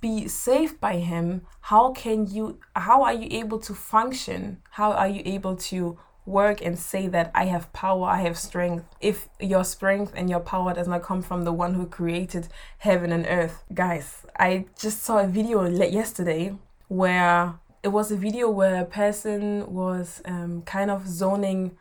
be 0.00 0.28
saved 0.28 0.80
by 0.80 0.98
him 0.98 1.44
how 1.62 1.90
can 1.92 2.26
you 2.28 2.58
how 2.76 3.02
are 3.02 3.12
you 3.12 3.26
able 3.30 3.58
to 3.58 3.74
function 3.74 4.62
how 4.70 4.92
are 4.92 5.08
you 5.08 5.22
able 5.24 5.56
to 5.56 5.98
work 6.24 6.60
and 6.64 6.78
say 6.78 7.08
that 7.08 7.30
i 7.34 7.46
have 7.46 7.72
power 7.72 8.06
i 8.06 8.20
have 8.20 8.38
strength. 8.38 8.84
If 9.00 9.28
your 9.40 9.64
strength 9.64 10.12
and 10.16 10.30
your 10.30 10.40
power 10.40 10.72
does 10.74 10.88
not 10.88 11.02
come 11.02 11.22
from 11.22 11.44
the 11.44 11.52
one 11.52 11.74
who 11.74 11.86
created 11.86 12.48
heaven 12.78 13.12
and 13.12 13.26
earth. 13.28 13.64
Guys 13.72 14.24
i 14.38 14.66
just 14.78 15.02
saw 15.02 15.18
a 15.18 15.26
video 15.26 15.66
yesterday 15.66 16.54
where 16.88 17.54
it 17.82 17.88
was 17.88 18.12
a 18.12 18.16
video 18.16 18.48
where 18.48 18.82
a 18.82 18.84
person 18.84 19.72
was 19.72 20.22
um, 20.24 20.62
kind 20.62 20.90
of 20.90 21.08
zoning 21.08 21.76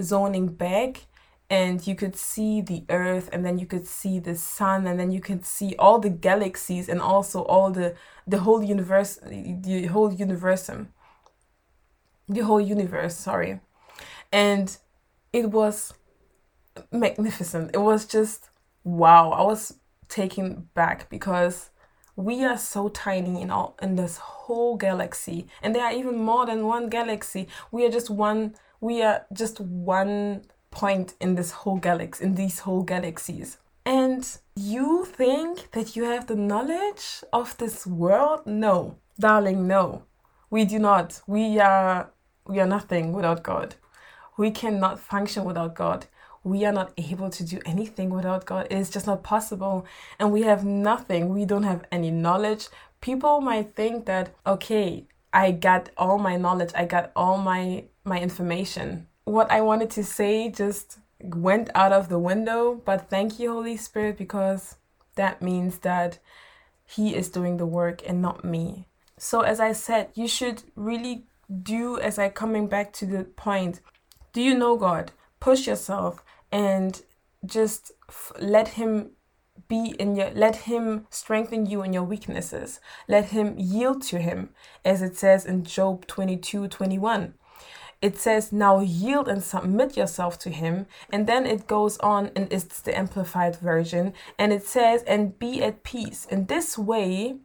zoning 0.00 0.46
back 0.48 1.06
and 1.50 1.86
you 1.86 1.94
could 1.94 2.14
see 2.14 2.60
the 2.60 2.84
earth 2.90 3.30
and 3.32 3.44
then 3.44 3.58
you 3.58 3.66
could 3.66 3.86
see 3.86 4.18
the 4.18 4.36
sun 4.36 4.86
and 4.86 5.00
then 5.00 5.10
you 5.10 5.20
could 5.20 5.44
see 5.46 5.74
all 5.78 5.98
the 5.98 6.10
galaxies 6.10 6.88
and 6.88 7.00
also 7.00 7.42
all 7.44 7.70
the 7.70 7.94
the 8.26 8.40
whole 8.40 8.62
universe 8.62 9.18
the 9.22 9.86
whole 9.86 10.12
universum 10.12 10.88
the 12.28 12.40
whole 12.40 12.60
universe 12.60 13.16
sorry 13.16 13.60
and 14.32 14.78
it 15.32 15.50
was 15.50 15.94
magnificent 16.92 17.70
it 17.74 17.78
was 17.78 18.04
just 18.04 18.50
wow 18.84 19.30
i 19.30 19.42
was 19.42 19.74
taken 20.08 20.68
back 20.74 21.08
because 21.10 21.70
we 22.16 22.44
are 22.44 22.58
so 22.58 22.88
tiny 22.88 23.42
in 23.42 23.50
all 23.50 23.76
in 23.80 23.96
this 23.96 24.16
whole 24.16 24.76
galaxy 24.76 25.46
and 25.62 25.74
there 25.74 25.84
are 25.84 25.92
even 25.92 26.16
more 26.16 26.46
than 26.46 26.66
one 26.66 26.88
galaxy 26.88 27.48
we 27.70 27.84
are 27.84 27.90
just 27.90 28.10
one 28.10 28.54
we 28.80 29.02
are 29.02 29.26
just 29.32 29.60
one 29.60 30.42
point 30.70 31.14
in 31.20 31.34
this 31.34 31.50
whole 31.50 31.78
galaxy, 31.78 32.24
in 32.24 32.34
these 32.34 32.60
whole 32.60 32.82
galaxies. 32.82 33.58
And 33.84 34.26
you 34.54 35.04
think 35.04 35.70
that 35.72 35.96
you 35.96 36.04
have 36.04 36.26
the 36.26 36.36
knowledge 36.36 37.24
of 37.32 37.56
this 37.58 37.86
world? 37.86 38.46
No, 38.46 38.96
darling, 39.18 39.66
no. 39.66 40.04
We 40.50 40.64
do 40.64 40.78
not. 40.78 41.22
We 41.26 41.58
are 41.58 42.10
we 42.48 42.58
are 42.58 42.66
nothing 42.66 43.12
without 43.12 43.42
God. 43.42 43.76
We 44.36 44.50
cannot 44.50 44.98
function 44.98 45.44
without 45.44 45.74
God. 45.74 46.06
We 46.42 46.64
are 46.64 46.72
not 46.72 46.92
able 46.96 47.30
to 47.30 47.44
do 47.44 47.60
anything 47.66 48.10
without 48.10 48.46
God. 48.46 48.66
It 48.70 48.78
is 48.78 48.90
just 48.90 49.06
not 49.06 49.22
possible. 49.22 49.86
And 50.18 50.32
we 50.32 50.42
have 50.42 50.64
nothing. 50.64 51.28
We 51.28 51.44
don't 51.44 51.64
have 51.64 51.84
any 51.92 52.10
knowledge. 52.10 52.68
People 53.00 53.40
might 53.40 53.74
think 53.76 54.06
that, 54.06 54.34
okay, 54.46 55.06
I 55.32 55.52
got 55.52 55.90
all 55.96 56.18
my 56.18 56.36
knowledge, 56.36 56.72
I 56.74 56.84
got 56.86 57.12
all 57.14 57.38
my 57.38 57.84
my 58.04 58.18
information 58.18 59.08
what 59.28 59.50
I 59.50 59.60
wanted 59.60 59.90
to 59.90 60.04
say 60.04 60.50
just 60.50 60.98
went 61.20 61.70
out 61.74 61.92
of 61.92 62.08
the 62.08 62.18
window. 62.18 62.80
But 62.84 63.10
thank 63.10 63.38
you, 63.38 63.52
Holy 63.52 63.76
Spirit, 63.76 64.16
because 64.16 64.76
that 65.16 65.42
means 65.42 65.78
that 65.78 66.18
He 66.86 67.14
is 67.14 67.28
doing 67.28 67.58
the 67.58 67.66
work 67.66 68.02
and 68.06 68.22
not 68.22 68.44
me. 68.44 68.86
So, 69.18 69.42
as 69.42 69.60
I 69.60 69.72
said, 69.72 70.10
you 70.14 70.28
should 70.28 70.62
really 70.74 71.24
do, 71.62 71.98
as 71.98 72.18
I 72.18 72.28
coming 72.28 72.66
back 72.66 72.92
to 72.94 73.06
the 73.06 73.24
point, 73.24 73.80
do 74.32 74.42
you 74.42 74.56
know 74.56 74.76
God? 74.76 75.12
Push 75.40 75.66
yourself 75.66 76.22
and 76.50 77.02
just 77.44 77.92
f- 78.08 78.32
let 78.38 78.68
Him 78.68 79.10
be 79.66 79.94
in 79.98 80.16
your 80.16 80.30
let 80.30 80.56
him 80.56 81.06
strengthen 81.10 81.66
you 81.66 81.82
in 81.82 81.92
your 81.92 82.04
weaknesses 82.04 82.80
let 83.06 83.26
him 83.26 83.54
yield 83.58 84.00
to 84.00 84.18
him 84.18 84.50
as 84.84 85.02
it 85.02 85.16
says 85.16 85.44
in 85.44 85.62
job 85.64 86.06
22 86.06 86.68
21 86.68 87.34
it 88.00 88.16
says, 88.16 88.52
Now 88.52 88.78
yield 88.80 89.26
and 89.28 89.42
submit 89.42 89.96
yourself 89.96 90.38
to 90.40 90.50
him. 90.50 90.86
And 91.10 91.26
then 91.26 91.46
it 91.46 91.66
goes 91.66 91.98
on, 91.98 92.30
and 92.36 92.52
it's 92.52 92.80
the 92.80 92.96
amplified 92.96 93.56
version. 93.56 94.14
And 94.38 94.52
it 94.52 94.64
says, 94.64 95.02
And 95.02 95.38
be 95.38 95.62
at 95.62 95.82
peace. 95.82 96.24
In 96.26 96.46
this 96.46 96.78
way, 96.78 97.38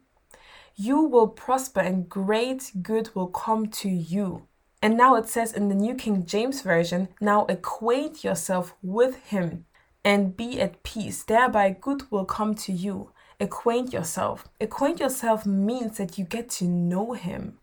you 0.76 1.02
will 1.02 1.28
prosper, 1.28 1.80
and 1.80 2.08
great 2.08 2.70
good 2.82 3.14
will 3.14 3.28
come 3.28 3.68
to 3.68 3.88
you. 3.88 4.46
And 4.82 4.96
now 4.96 5.14
it 5.14 5.28
says 5.28 5.52
in 5.52 5.68
the 5.68 5.74
New 5.74 5.94
King 5.94 6.26
James 6.26 6.62
Version, 6.62 7.08
Now 7.20 7.46
acquaint 7.48 8.22
yourself 8.22 8.74
with 8.82 9.16
him 9.24 9.64
and 10.04 10.36
be 10.36 10.60
at 10.60 10.82
peace. 10.82 11.22
Thereby, 11.22 11.76
good 11.80 12.10
will 12.10 12.26
come 12.26 12.54
to 12.56 12.72
you. 12.72 13.10
Acquaint 13.40 13.92
yourself. 13.92 14.48
Acquaint 14.60 15.00
yourself 15.00 15.46
means 15.46 15.96
that 15.96 16.18
you 16.18 16.24
get 16.24 16.50
to 16.50 16.64
know 16.64 17.12
him. 17.12 17.58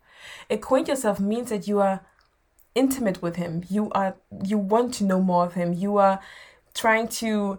Acquaint 0.50 0.88
yourself 0.88 1.20
means 1.20 1.50
that 1.50 1.68
you 1.68 1.80
are 1.80 2.04
intimate 2.74 3.20
with 3.20 3.36
him 3.36 3.62
you 3.68 3.90
are 3.90 4.16
you 4.44 4.56
want 4.56 4.94
to 4.94 5.04
know 5.04 5.20
more 5.20 5.44
of 5.44 5.54
him 5.54 5.72
you 5.72 5.98
are 5.98 6.20
trying 6.74 7.06
to 7.06 7.58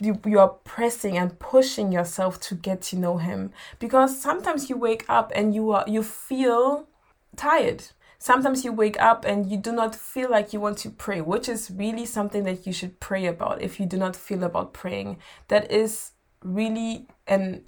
you, 0.00 0.20
you 0.24 0.38
are 0.38 0.48
pressing 0.48 1.16
and 1.16 1.38
pushing 1.38 1.92
yourself 1.92 2.40
to 2.40 2.54
get 2.54 2.82
to 2.82 2.96
know 2.96 3.18
him. 3.18 3.52
Because 3.78 4.20
sometimes 4.20 4.68
you 4.68 4.76
wake 4.76 5.04
up 5.08 5.32
and 5.34 5.54
you 5.54 5.70
are 5.72 5.84
you 5.86 6.02
feel 6.02 6.88
tired. 7.36 7.84
Sometimes 8.18 8.64
you 8.64 8.72
wake 8.72 9.00
up 9.00 9.24
and 9.24 9.50
you 9.50 9.58
do 9.58 9.70
not 9.70 9.94
feel 9.94 10.30
like 10.30 10.52
you 10.52 10.60
want 10.60 10.78
to 10.78 10.90
pray 10.90 11.20
which 11.20 11.48
is 11.48 11.70
really 11.70 12.06
something 12.06 12.44
that 12.44 12.66
you 12.66 12.72
should 12.72 12.98
pray 12.98 13.26
about 13.26 13.60
if 13.60 13.78
you 13.78 13.86
do 13.86 13.98
not 13.98 14.16
feel 14.16 14.42
about 14.44 14.72
praying. 14.72 15.18
That 15.48 15.70
is 15.70 16.12
really 16.42 17.06
an 17.26 17.64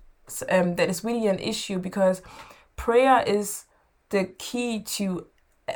um, 0.51 0.77
that 0.77 0.89
is 0.89 1.05
really 1.05 1.29
an 1.29 1.39
issue 1.39 1.79
because 1.79 2.23
prayer 2.75 3.23
is 3.27 3.65
the 4.11 4.25
key 4.39 4.81
to 4.81 5.27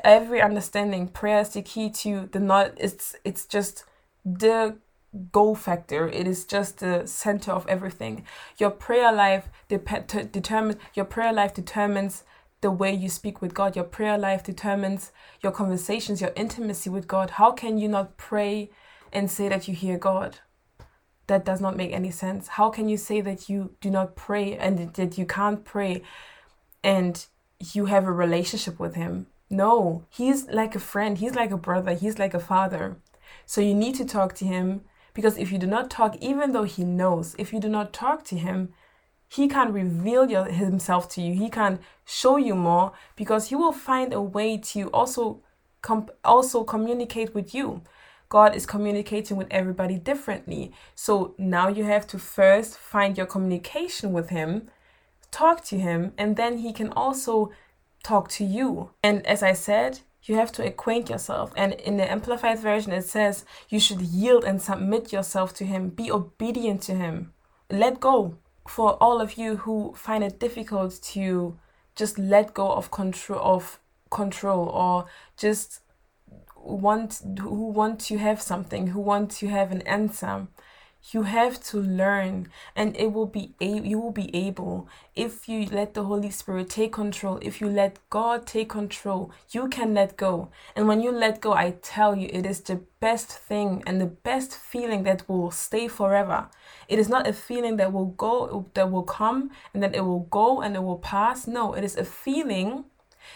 every 0.05 0.41
understanding. 0.41 1.09
Prayer 1.09 1.41
is 1.41 1.51
the 1.51 1.63
key 1.63 1.91
to 1.91 2.29
the 2.33 2.41
not 2.41 2.73
it's 2.77 3.15
it's 3.25 3.47
just 3.47 3.85
the 4.25 4.77
goal 5.33 5.55
factor. 5.55 6.09
It 6.09 6.27
is 6.27 6.45
just 6.45 6.79
the 6.79 7.07
center 7.07 7.53
of 7.53 7.67
everything. 7.67 8.25
Your 8.59 8.71
prayer 8.71 9.13
life 9.13 9.49
dep- 9.69 10.33
determines 10.33 10.81
your 10.95 11.05
prayer 11.05 11.33
life 11.33 11.55
determines 11.55 12.25
the 12.61 12.71
way 12.71 12.93
you 12.93 13.09
speak 13.09 13.41
with 13.41 13.55
god. 13.55 13.75
Your 13.75 13.85
prayer 13.85 14.19
life 14.19 14.45
determines 14.45 15.13
your 15.43 15.53
conversations 15.53 16.21
your 16.21 16.33
intimacy 16.37 16.91
with 16.91 17.09
god. 17.09 17.31
How 17.31 17.53
can 17.53 17.79
you 17.79 17.89
not 17.89 18.17
pray 18.17 18.71
and 19.13 19.31
say 19.31 19.49
that 19.49 19.67
you 19.67 19.75
hear 19.75 19.99
god? 19.99 20.39
That 21.27 21.45
does 21.45 21.61
not 21.61 21.77
make 21.77 21.93
any 21.93 22.11
sense. 22.11 22.49
How 22.49 22.71
can 22.71 22.89
you 22.89 22.97
say 22.97 23.21
that 23.21 23.49
you 23.49 23.75
do 23.81 23.91
not 23.91 24.17
pray 24.17 24.57
and 24.57 24.93
that 24.95 25.17
you 25.17 25.27
can't 25.27 25.65
pray 25.65 26.03
and 26.83 27.25
you 27.73 27.87
have 27.87 28.07
a 28.07 28.13
relationship 28.13 28.79
with 28.79 28.95
him? 28.95 29.27
No, 29.49 30.05
he's 30.09 30.47
like 30.49 30.77
a 30.77 30.81
friend, 30.81 31.19
he's 31.19 31.35
like 31.35 31.51
a 31.51 31.57
brother, 31.57 31.95
he's 31.95 32.19
like 32.19 32.35
a 32.35 32.41
father. 32.41 32.97
So 33.47 33.61
you 33.61 33.75
need 33.75 33.97
to 33.97 34.05
talk 34.05 34.35
to 34.37 34.45
him 34.45 34.83
because 35.15 35.39
if 35.39 35.53
you 35.53 35.59
do 35.59 35.67
not 35.67 35.91
talk, 35.91 36.17
even 36.21 36.53
though 36.53 36.65
he 36.65 36.85
knows, 36.85 37.35
if 37.39 37.53
you 37.53 37.61
do 37.61 37.69
not 37.69 37.93
talk 37.93 38.25
to 38.25 38.37
him, 38.37 38.73
he 39.29 39.47
can't 39.47 39.73
reveal 39.73 40.29
your, 40.29 40.47
himself 40.47 41.09
to 41.11 41.23
you. 41.23 41.35
He 41.35 41.49
can't 41.49 41.81
show 42.05 42.37
you 42.37 42.57
more 42.57 42.93
because 43.15 43.49
he 43.49 43.55
will 43.55 43.73
find 43.73 44.13
a 44.13 44.21
way 44.21 44.57
to 44.59 44.89
also 44.89 45.43
com- 45.83 46.11
also 46.25 46.65
communicate 46.65 47.35
with 47.35 47.55
you. 47.55 47.83
God 48.29 48.55
is 48.55 48.67
communicating 48.67 49.37
with 49.37 49.49
everybody 49.51 49.99
differently. 49.99 50.73
So 50.95 51.35
now 51.39 51.69
you 51.69 51.85
have 51.85 52.07
to 52.09 52.19
first 52.19 52.79
find 52.79 53.17
your 53.17 53.27
communication 53.27 54.13
with 54.13 54.31
him, 54.31 54.69
talk 55.31 55.65
to 55.67 55.79
him, 55.79 56.13
and 56.19 56.37
then 56.37 56.59
he 56.59 56.73
can 56.73 56.91
also 56.93 57.51
talk 58.03 58.29
to 58.31 58.45
you. 58.45 58.91
And 59.03 59.27
as 59.27 59.43
I 59.43 59.53
said, 59.53 60.01
you 60.25 60.35
have 60.37 60.53
to 60.53 60.67
acquaint 60.67 61.09
yourself. 61.09 61.53
And 61.57 61.73
in 61.75 61.97
the 61.97 62.11
Amplified 62.11 62.59
Version, 62.59 62.93
it 62.93 63.05
says 63.05 63.45
you 63.69 63.81
should 63.81 64.01
yield 64.01 64.45
and 64.45 64.61
submit 64.61 65.13
yourself 65.13 65.55
to 65.55 65.65
Him, 65.65 65.89
be 65.91 66.11
obedient 66.11 66.83
to 66.83 66.95
Him. 66.95 67.33
Let 67.71 68.01
go. 68.01 68.37
For 68.69 68.93
all 69.03 69.21
of 69.21 69.39
you 69.39 69.57
who 69.57 69.95
find 69.97 70.23
it 70.23 70.39
difficult 70.39 71.01
to 71.15 71.59
just 71.97 72.19
let 72.19 72.55
go 72.55 72.71
of 72.71 72.91
control 72.91 73.41
of 73.43 73.81
control 74.11 74.69
or 74.69 75.07
just 75.37 75.81
want 76.57 77.21
who 77.41 77.71
want 77.71 78.01
to 78.01 78.19
have 78.19 78.41
something, 78.43 78.89
who 78.89 79.01
want 79.01 79.31
to 79.31 79.49
have 79.49 79.73
an 79.73 79.83
answer, 79.83 80.47
you 81.13 81.23
have 81.23 81.63
to 81.63 81.79
learn 81.79 82.49
and 82.77 82.97
it 82.97 83.13
will 83.13 83.27
be 83.27 83.55
a- 83.61 83.81
you 83.81 83.99
will 83.99 84.13
be 84.13 84.35
able. 84.35 84.87
If 85.15 85.49
you 85.49 85.67
let 85.67 85.95
the 85.95 86.05
holy 86.05 86.31
spirit 86.31 86.71
take 86.71 86.93
control 86.93 87.39
if 87.43 87.61
you 87.61 87.69
let 87.69 87.99
god 88.11 88.47
take 88.47 88.69
control 88.69 89.31
you 89.51 89.69
can 89.69 89.95
let 89.95 90.17
go. 90.17 90.51
And 90.77 90.87
when 90.89 91.01
you 91.01 91.11
let 91.13 91.41
go 91.41 91.53
i 91.53 91.71
tell 91.83 92.15
you 92.17 92.29
it 92.33 92.47
is 92.47 92.61
the 92.61 92.81
best 93.01 93.29
thing 93.31 93.83
and 93.87 94.01
the 94.01 94.07
best 94.07 94.55
feeling 94.55 95.03
that 95.05 95.29
will 95.29 95.51
stay 95.51 95.89
forever. 95.89 96.49
It 96.89 96.99
is 96.99 97.09
not 97.09 97.27
a 97.27 97.33
feeling 97.33 97.77
that 97.77 97.93
will 97.93 98.07
go 98.07 98.67
that 98.75 98.91
will 98.91 99.03
come 99.05 99.51
and 99.73 99.83
then 99.83 99.95
it 99.95 100.05
will 100.05 100.27
go 100.31 100.61
and 100.61 100.77
it 100.77 100.83
will 100.83 100.99
pass. 100.99 101.47
No 101.47 101.73
it 101.75 101.85
is 101.85 101.97
a 101.97 102.05
feeling 102.05 102.85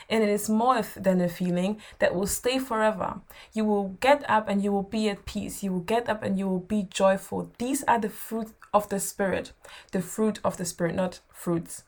and 0.09 0.23
it 0.23 0.29
is 0.29 0.49
more 0.49 0.83
than 0.97 1.21
a 1.21 1.29
feeling 1.29 1.81
that 1.99 2.15
will 2.15 2.27
stay 2.27 2.59
forever. 2.59 3.21
You 3.53 3.65
will 3.65 3.97
get 4.01 4.29
up 4.29 4.49
and 4.49 4.63
you 4.63 4.73
will 4.73 4.83
be 4.83 5.09
at 5.09 5.27
peace. 5.27 5.63
You 5.63 5.73
will 5.73 5.81
get 5.81 6.09
up 6.09 6.23
and 6.23 6.39
you 6.39 6.49
will 6.49 6.61
be 6.61 6.87
joyful. 6.91 7.51
These 7.59 7.83
are 7.85 7.99
the 7.99 8.09
fruit 8.09 8.53
of 8.73 8.89
the 8.89 9.01
Spirit, 9.01 9.53
the 9.93 10.03
fruit 10.03 10.41
of 10.45 10.57
the 10.57 10.65
Spirit, 10.65 10.95
not 10.95 11.21
fruits. 11.33 11.85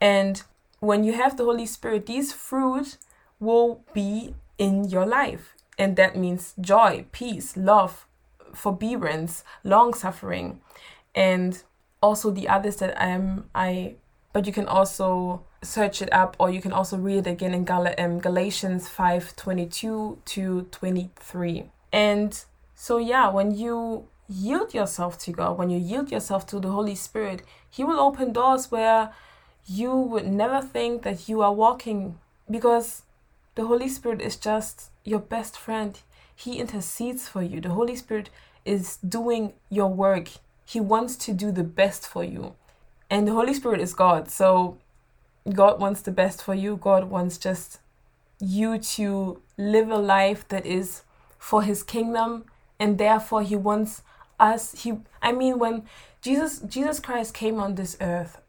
And 0.00 0.42
when 0.80 1.04
you 1.04 1.14
have 1.14 1.36
the 1.36 1.44
Holy 1.44 1.66
Spirit, 1.66 2.06
these 2.06 2.32
fruit 2.32 2.98
will 3.40 3.82
be 3.92 4.34
in 4.58 4.88
your 4.88 5.06
life. 5.06 5.54
And 5.78 5.96
that 5.96 6.16
means 6.16 6.54
joy, 6.60 7.06
peace, 7.12 7.56
love, 7.56 8.06
forbearance, 8.54 9.44
long 9.62 9.92
suffering, 9.94 10.60
and 11.14 11.62
also 12.02 12.30
the 12.30 12.48
others 12.48 12.76
that 12.76 13.00
I'm 13.00 13.48
I 13.54 13.96
but 14.32 14.46
you 14.46 14.52
can 14.52 14.66
also 14.66 15.42
search 15.66 16.00
it 16.00 16.12
up 16.12 16.36
or 16.38 16.50
you 16.50 16.60
can 16.60 16.72
also 16.72 16.96
read 16.96 17.26
it 17.26 17.30
again 17.30 17.52
in 17.52 17.64
Gal- 17.64 17.94
um, 17.98 18.18
Galatians 18.20 18.88
5 18.88 19.36
22 19.36 20.18
to 20.24 20.62
23. 20.70 21.70
And 21.92 22.44
so, 22.74 22.98
yeah, 22.98 23.28
when 23.30 23.52
you 23.52 24.08
yield 24.28 24.74
yourself 24.74 25.18
to 25.18 25.32
God, 25.32 25.58
when 25.58 25.70
you 25.70 25.78
yield 25.78 26.10
yourself 26.10 26.46
to 26.48 26.60
the 26.60 26.70
Holy 26.70 26.94
Spirit, 26.94 27.42
He 27.68 27.84
will 27.84 28.00
open 28.00 28.32
doors 28.32 28.70
where 28.70 29.12
you 29.66 29.94
would 29.96 30.26
never 30.26 30.60
think 30.60 31.02
that 31.02 31.28
you 31.28 31.42
are 31.42 31.52
walking 31.52 32.18
because 32.50 33.02
the 33.54 33.66
Holy 33.66 33.88
Spirit 33.88 34.20
is 34.20 34.36
just 34.36 34.90
your 35.04 35.18
best 35.18 35.58
friend. 35.58 35.98
He 36.34 36.58
intercedes 36.58 37.28
for 37.28 37.42
you. 37.42 37.60
The 37.60 37.70
Holy 37.70 37.96
Spirit 37.96 38.30
is 38.64 38.98
doing 38.98 39.54
your 39.70 39.88
work. 39.88 40.28
He 40.64 40.80
wants 40.80 41.16
to 41.16 41.32
do 41.32 41.50
the 41.50 41.64
best 41.64 42.06
for 42.06 42.22
you. 42.22 42.54
And 43.08 43.26
the 43.26 43.32
Holy 43.32 43.54
Spirit 43.54 43.80
is 43.80 43.94
God. 43.94 44.30
So 44.30 44.78
God 45.52 45.80
wants 45.80 46.02
the 46.02 46.10
best 46.10 46.42
for 46.42 46.54
you. 46.54 46.76
God 46.76 47.10
wants 47.10 47.38
just 47.38 47.80
you 48.40 48.78
to 48.78 49.40
live 49.56 49.90
a 49.90 49.96
life 49.96 50.46
that 50.48 50.66
is 50.66 51.02
for 51.38 51.62
his 51.62 51.82
kingdom 51.82 52.44
and 52.78 52.98
therefore 52.98 53.42
he 53.42 53.56
wants 53.56 54.02
us 54.38 54.82
he 54.82 54.92
I 55.22 55.32
mean 55.32 55.58
when 55.58 55.84
Jesus 56.20 56.58
Jesus 56.58 57.00
Christ 57.00 57.32
came 57.32 57.58
on 57.58 57.76
this 57.76 57.96
earth 58.00 58.42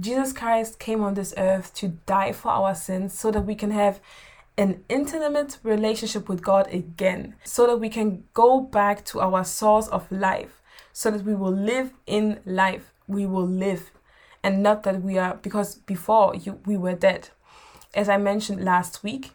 Jesus 0.00 0.32
Christ 0.32 0.78
came 0.78 1.02
on 1.02 1.14
this 1.14 1.34
earth 1.36 1.74
to 1.74 1.88
die 2.06 2.32
for 2.32 2.50
our 2.50 2.74
sins 2.74 3.18
so 3.18 3.30
that 3.32 3.42
we 3.42 3.54
can 3.54 3.72
have 3.72 4.00
an 4.56 4.82
intimate 4.88 5.58
relationship 5.62 6.28
with 6.28 6.42
God 6.42 6.66
again, 6.72 7.36
so 7.44 7.66
that 7.68 7.76
we 7.76 7.88
can 7.88 8.24
go 8.34 8.60
back 8.60 9.04
to 9.06 9.20
our 9.20 9.44
source 9.44 9.86
of 9.88 10.10
life, 10.10 10.60
so 10.92 11.12
that 11.12 11.24
we 11.24 11.34
will 11.34 11.52
live 11.52 11.92
in 12.06 12.40
life. 12.44 12.92
We 13.06 13.24
will 13.24 13.46
live 13.46 13.92
and 14.42 14.62
not 14.62 14.82
that 14.82 15.02
we 15.02 15.18
are 15.18 15.34
because 15.42 15.76
before 15.76 16.34
you 16.34 16.60
we 16.66 16.76
were 16.76 16.94
dead. 16.94 17.30
As 17.94 18.08
i 18.08 18.16
mentioned 18.16 18.64
last 18.64 19.02
week 19.02 19.32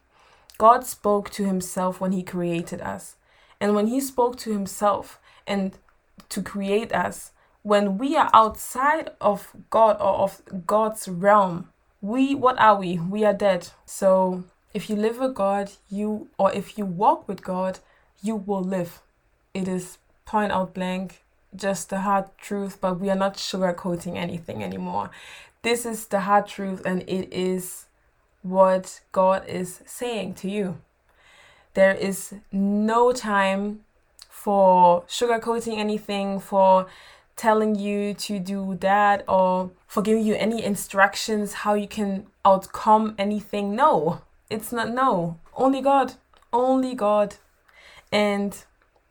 god 0.58 0.86
spoke 0.86 1.30
to 1.32 1.46
himself 1.46 2.00
when 2.00 2.12
he 2.12 2.24
created 2.24 2.82
us. 2.82 3.16
And 3.60 3.76
when 3.76 3.88
he 3.88 4.02
spoke 4.02 4.38
to 4.40 4.52
himself 4.52 5.20
and 5.48 5.78
to 6.30 6.42
create 6.42 6.92
us 6.94 7.32
when 7.62 7.98
we 7.98 8.16
are 8.16 8.30
outside 8.34 9.12
of 9.22 9.52
god 9.70 9.96
or 10.00 10.16
of 10.20 10.42
god's 10.68 11.08
realm 11.08 11.70
we 12.04 12.36
what 12.36 12.60
are 12.60 12.78
we? 12.78 13.00
We 13.00 13.24
are 13.24 13.34
dead. 13.34 13.70
So 13.86 14.44
if 14.74 14.90
you 14.90 14.98
live 14.98 15.20
with 15.20 15.34
god 15.36 15.72
you 15.90 16.28
or 16.38 16.52
if 16.52 16.78
you 16.78 16.86
walk 16.86 17.28
with 17.28 17.42
god 17.42 17.80
you 18.22 18.36
will 18.36 18.64
live. 18.64 19.02
It 19.54 19.68
is 19.68 19.98
point 20.26 20.52
out 20.52 20.74
blank 20.74 21.23
just 21.56 21.90
the 21.90 22.02
hard 22.02 22.26
truth, 22.38 22.80
but 22.82 23.00
we 23.00 23.10
are 23.10 23.16
not 23.16 23.36
sugarcoating 23.36 24.16
anything 24.16 24.64
anymore. 24.64 25.12
This 25.62 25.86
is 25.86 26.08
the 26.08 26.22
hard 26.22 26.48
truth, 26.48 26.82
and 26.86 27.02
it 27.04 27.32
is 27.34 27.86
what 28.42 29.02
God 29.12 29.48
is 29.48 29.82
saying 29.86 30.34
to 30.36 30.50
you. 30.50 30.78
There 31.74 31.94
is 31.96 32.36
no 32.52 33.12
time 33.14 33.86
for 34.30 35.04
sugarcoating 35.04 35.78
anything, 35.78 36.40
for 36.40 36.88
telling 37.36 37.76
you 37.76 38.14
to 38.14 38.40
do 38.40 38.78
that, 38.82 39.24
or 39.28 39.72
for 39.88 40.02
giving 40.02 40.26
you 40.26 40.36
any 40.36 40.64
instructions 40.64 41.54
how 41.54 41.74
you 41.74 41.88
can 41.88 42.28
outcome 42.46 43.16
anything. 43.18 43.76
No, 43.76 44.22
it's 44.50 44.72
not 44.72 44.90
no. 44.90 45.40
Only 45.56 45.82
God. 45.82 46.14
Only 46.52 46.94
God. 46.94 47.36
And 48.12 48.56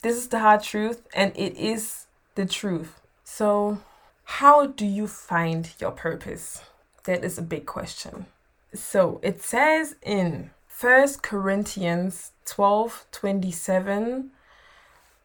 this 0.02 0.16
is 0.16 0.28
the 0.28 0.40
hard 0.40 0.62
truth, 0.62 1.02
and 1.14 1.32
it 1.36 1.56
is 1.56 2.06
the 2.34 2.46
truth. 2.46 3.00
So, 3.24 3.78
how 4.24 4.66
do 4.66 4.86
you 4.86 5.06
find 5.06 5.70
your 5.78 5.90
purpose? 5.90 6.62
That 7.04 7.24
is 7.24 7.38
a 7.38 7.42
big 7.42 7.66
question. 7.66 8.26
So, 8.74 9.20
it 9.22 9.42
says 9.42 9.96
in 10.02 10.50
First 10.68 11.22
Corinthians 11.22 12.32
12 12.44 13.06
27 13.12 14.30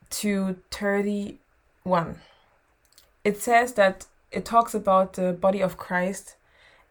to 0.10 0.56
31, 0.72 2.22
it 3.24 3.42
says 3.42 3.74
that 3.74 4.06
it 4.32 4.46
talks 4.46 4.74
about 4.74 5.14
the 5.14 5.34
body 5.34 5.62
of 5.62 5.78
Christ 5.78 6.37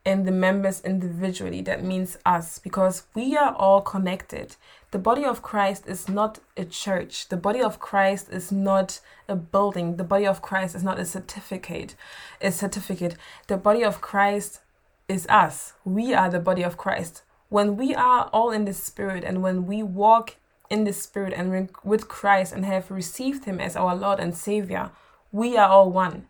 and 0.07 0.25
the 0.25 0.33
members 0.33 0.81
individually. 0.83 1.61
That 1.61 1.83
means 1.83 2.17
us, 2.25 2.61
because 2.61 3.03
we 3.13 3.37
are 3.37 3.55
all 3.57 3.81
connected. 3.81 4.55
The 4.93 5.01
body 5.01 5.25
of 5.25 5.43
Christ 5.43 5.83
is 5.87 6.09
not 6.09 6.39
a 6.57 6.65
church. 6.65 7.29
The 7.29 7.37
body 7.37 7.61
of 7.61 7.81
Christ 7.81 8.29
is 8.31 8.53
not 8.53 9.01
a 9.29 9.35
building. 9.35 9.97
The 9.97 10.05
body 10.05 10.25
of 10.25 10.41
Christ 10.41 10.77
is 10.77 10.85
not 10.85 11.01
a 11.01 11.05
certificate. 11.05 11.97
A 12.41 12.53
certificate. 12.53 13.17
The 13.49 13.57
body 13.57 13.83
of 13.83 14.01
Christ 14.01 14.61
is 15.09 15.27
us. 15.29 15.73
We 15.85 16.15
are 16.15 16.31
the 16.31 16.39
body 16.41 16.63
of 16.63 16.77
Christ. 16.77 17.25
When 17.49 17.77
we 17.77 17.93
are 17.95 18.31
all 18.33 18.53
in 18.53 18.65
the 18.65 18.73
Spirit 18.73 19.25
and 19.25 19.43
when 19.43 19.67
we 19.67 19.83
walk 19.83 20.37
in 20.71 20.85
the 20.85 20.93
Spirit 20.93 21.33
and 21.37 21.69
with 21.83 22.07
Christ 22.09 22.53
and 22.53 22.65
have 22.65 22.91
received 22.91 23.45
Him 23.45 23.61
as 23.61 23.75
our 23.75 23.97
Lord 23.97 24.21
and 24.21 24.37
Savior, 24.37 24.93
we 25.33 25.57
are 25.57 25.69
all 25.69 25.91
one. 25.91 26.29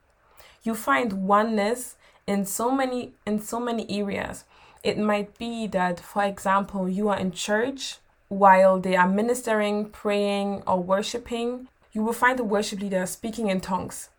You 0.62 0.74
find 0.74 1.28
oneness 1.28 1.96
in 2.26 2.44
so 2.44 2.70
many 2.70 3.12
in 3.26 3.40
so 3.40 3.60
many 3.60 3.86
areas. 3.90 4.44
It 4.82 4.98
might 4.98 5.36
be 5.38 5.66
that, 5.68 5.98
for 5.98 6.24
example, 6.24 6.88
you 6.88 7.08
are 7.08 7.18
in 7.18 7.32
church 7.32 7.98
while 8.28 8.78
they 8.78 8.96
are 8.96 9.08
ministering, 9.08 9.90
praying, 9.90 10.62
or 10.66 10.80
worshiping. 10.80 11.68
You 11.92 12.02
will 12.02 12.12
find 12.12 12.38
the 12.38 12.44
worship 12.44 12.80
leader 12.80 13.04
speaking 13.06 13.48
in 13.48 13.60
tongues, 13.60 14.10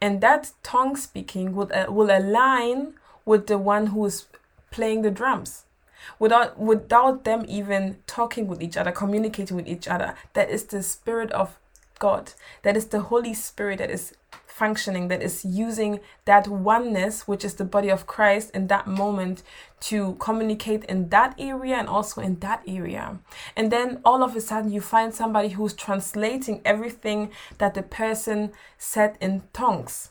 and 0.00 0.20
that 0.20 0.52
tongue 0.62 0.96
speaking 0.96 1.54
will 1.54 1.70
uh, 1.74 1.90
will 1.90 2.10
align 2.10 2.94
with 3.24 3.46
the 3.46 3.58
one 3.58 3.88
who 3.88 4.04
is 4.06 4.26
playing 4.70 5.02
the 5.02 5.10
drums 5.10 5.64
without 6.18 6.58
without 6.58 7.24
them 7.24 7.44
even 7.48 7.96
talking 8.06 8.46
with 8.46 8.62
each 8.62 8.76
other 8.76 8.92
communicating 8.92 9.56
with 9.56 9.66
each 9.66 9.88
other 9.88 10.14
that 10.34 10.48
is 10.50 10.64
the 10.64 10.82
spirit 10.82 11.30
of 11.32 11.58
god 11.98 12.32
that 12.62 12.76
is 12.76 12.86
the 12.86 13.00
holy 13.00 13.34
spirit 13.34 13.78
that 13.78 13.90
is 13.90 14.14
functioning, 14.56 15.08
that 15.08 15.22
is 15.22 15.44
using 15.44 16.00
that 16.24 16.48
oneness, 16.48 17.28
which 17.28 17.44
is 17.44 17.54
the 17.54 17.64
body 17.64 17.90
of 17.90 18.06
Christ, 18.06 18.50
in 18.54 18.68
that 18.68 18.86
moment 18.86 19.42
to 19.80 20.14
communicate 20.14 20.84
in 20.84 21.10
that 21.10 21.34
area 21.38 21.76
and 21.76 21.88
also 21.88 22.22
in 22.22 22.38
that 22.40 22.62
area. 22.66 23.18
And 23.54 23.70
then 23.70 24.00
all 24.02 24.22
of 24.22 24.34
a 24.34 24.40
sudden, 24.40 24.72
you 24.72 24.80
find 24.80 25.14
somebody 25.14 25.50
who's 25.50 25.74
translating 25.74 26.62
everything 26.64 27.30
that 27.58 27.74
the 27.74 27.82
person 27.82 28.52
said 28.78 29.18
in 29.20 29.42
tongues. 29.52 30.10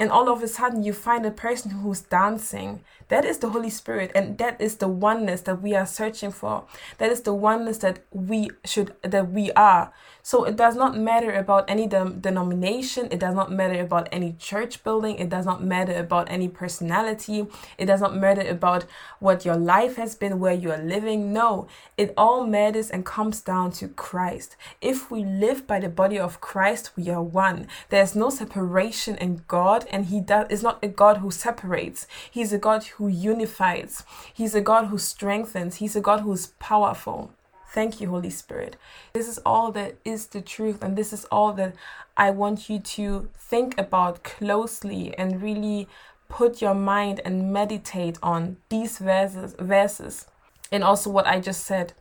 And 0.00 0.10
all 0.10 0.28
of 0.28 0.42
a 0.42 0.48
sudden, 0.48 0.82
you 0.82 0.92
find 0.92 1.24
a 1.24 1.30
person 1.30 1.70
who's 1.70 2.00
dancing. 2.00 2.80
That 3.08 3.24
is 3.24 3.38
the 3.38 3.50
Holy 3.50 3.70
Spirit, 3.70 4.10
and 4.14 4.38
that 4.38 4.60
is 4.60 4.76
the 4.76 4.88
oneness 4.88 5.42
that 5.42 5.62
we 5.62 5.74
are 5.74 5.86
searching 5.86 6.32
for. 6.32 6.64
That 6.98 7.12
is 7.12 7.20
the 7.20 7.34
oneness 7.34 7.78
that 7.78 8.00
we 8.10 8.50
should, 8.64 8.94
that 9.02 9.30
we 9.30 9.52
are. 9.52 9.92
So 10.26 10.44
it 10.44 10.56
does 10.56 10.74
not 10.74 10.96
matter 10.96 11.30
about 11.30 11.68
any 11.68 11.86
de- 11.86 12.16
denomination, 12.18 13.08
it 13.10 13.20
does 13.20 13.34
not 13.34 13.52
matter 13.52 13.78
about 13.78 14.08
any 14.10 14.32
church 14.38 14.82
building, 14.82 15.18
it 15.18 15.28
does 15.28 15.44
not 15.44 15.62
matter 15.62 15.94
about 15.94 16.30
any 16.30 16.48
personality, 16.48 17.46
it 17.76 17.84
does 17.84 18.00
not 18.00 18.16
matter 18.16 18.40
about 18.40 18.86
what 19.20 19.44
your 19.44 19.56
life 19.56 19.96
has 19.96 20.14
been, 20.14 20.40
where 20.40 20.54
you 20.54 20.72
are 20.72 20.82
living. 20.82 21.34
No, 21.34 21.68
it 21.98 22.14
all 22.16 22.46
matters 22.46 22.90
and 22.90 23.04
comes 23.04 23.42
down 23.42 23.72
to 23.72 23.88
Christ. 23.88 24.56
If 24.80 25.10
we 25.10 25.24
live 25.24 25.66
by 25.66 25.78
the 25.78 25.90
body 25.90 26.18
of 26.18 26.40
Christ, 26.40 26.92
we 26.96 27.10
are 27.10 27.22
one. 27.22 27.68
There's 27.90 28.16
no 28.16 28.30
separation 28.30 29.16
in 29.16 29.42
God, 29.46 29.83
and 29.90 30.06
He 30.06 30.20
does 30.20 30.46
is 30.50 30.62
not 30.62 30.82
a 30.82 30.88
God 30.88 31.18
who 31.18 31.30
separates. 31.30 32.06
He's 32.30 32.52
a 32.52 32.58
God 32.58 32.84
who 32.84 33.08
unifies. 33.08 34.02
He's 34.32 34.54
a 34.54 34.60
God 34.60 34.86
who 34.86 34.98
strengthens. 34.98 35.76
He's 35.76 35.96
a 35.96 36.00
God 36.00 36.20
who's 36.20 36.48
powerful. 36.58 37.32
Thank 37.72 38.00
you, 38.00 38.08
Holy 38.08 38.30
Spirit. 38.30 38.76
This 39.14 39.26
is 39.26 39.38
all 39.44 39.72
that 39.72 39.96
is 40.04 40.26
the 40.26 40.40
truth, 40.40 40.82
and 40.82 40.96
this 40.96 41.12
is 41.12 41.24
all 41.26 41.52
that 41.54 41.74
I 42.16 42.30
want 42.30 42.70
you 42.70 42.78
to 42.78 43.28
think 43.36 43.76
about 43.76 44.22
closely 44.22 45.12
and 45.18 45.42
really 45.42 45.88
put 46.28 46.62
your 46.62 46.74
mind 46.74 47.20
and 47.24 47.52
meditate 47.52 48.18
on 48.22 48.56
these 48.68 48.98
verses 48.98 49.54
verses 49.58 50.26
and 50.72 50.82
also 50.82 51.10
what 51.10 51.26
I 51.26 51.40
just 51.40 51.64
said. 51.64 51.92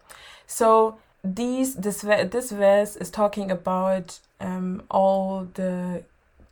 So 0.48 0.98
these 1.24 1.76
this 1.76 2.02
this 2.02 2.52
verse 2.52 2.96
is 2.96 3.10
talking 3.10 3.50
about 3.50 4.20
um, 4.40 4.84
all 4.90 5.48
the 5.54 6.04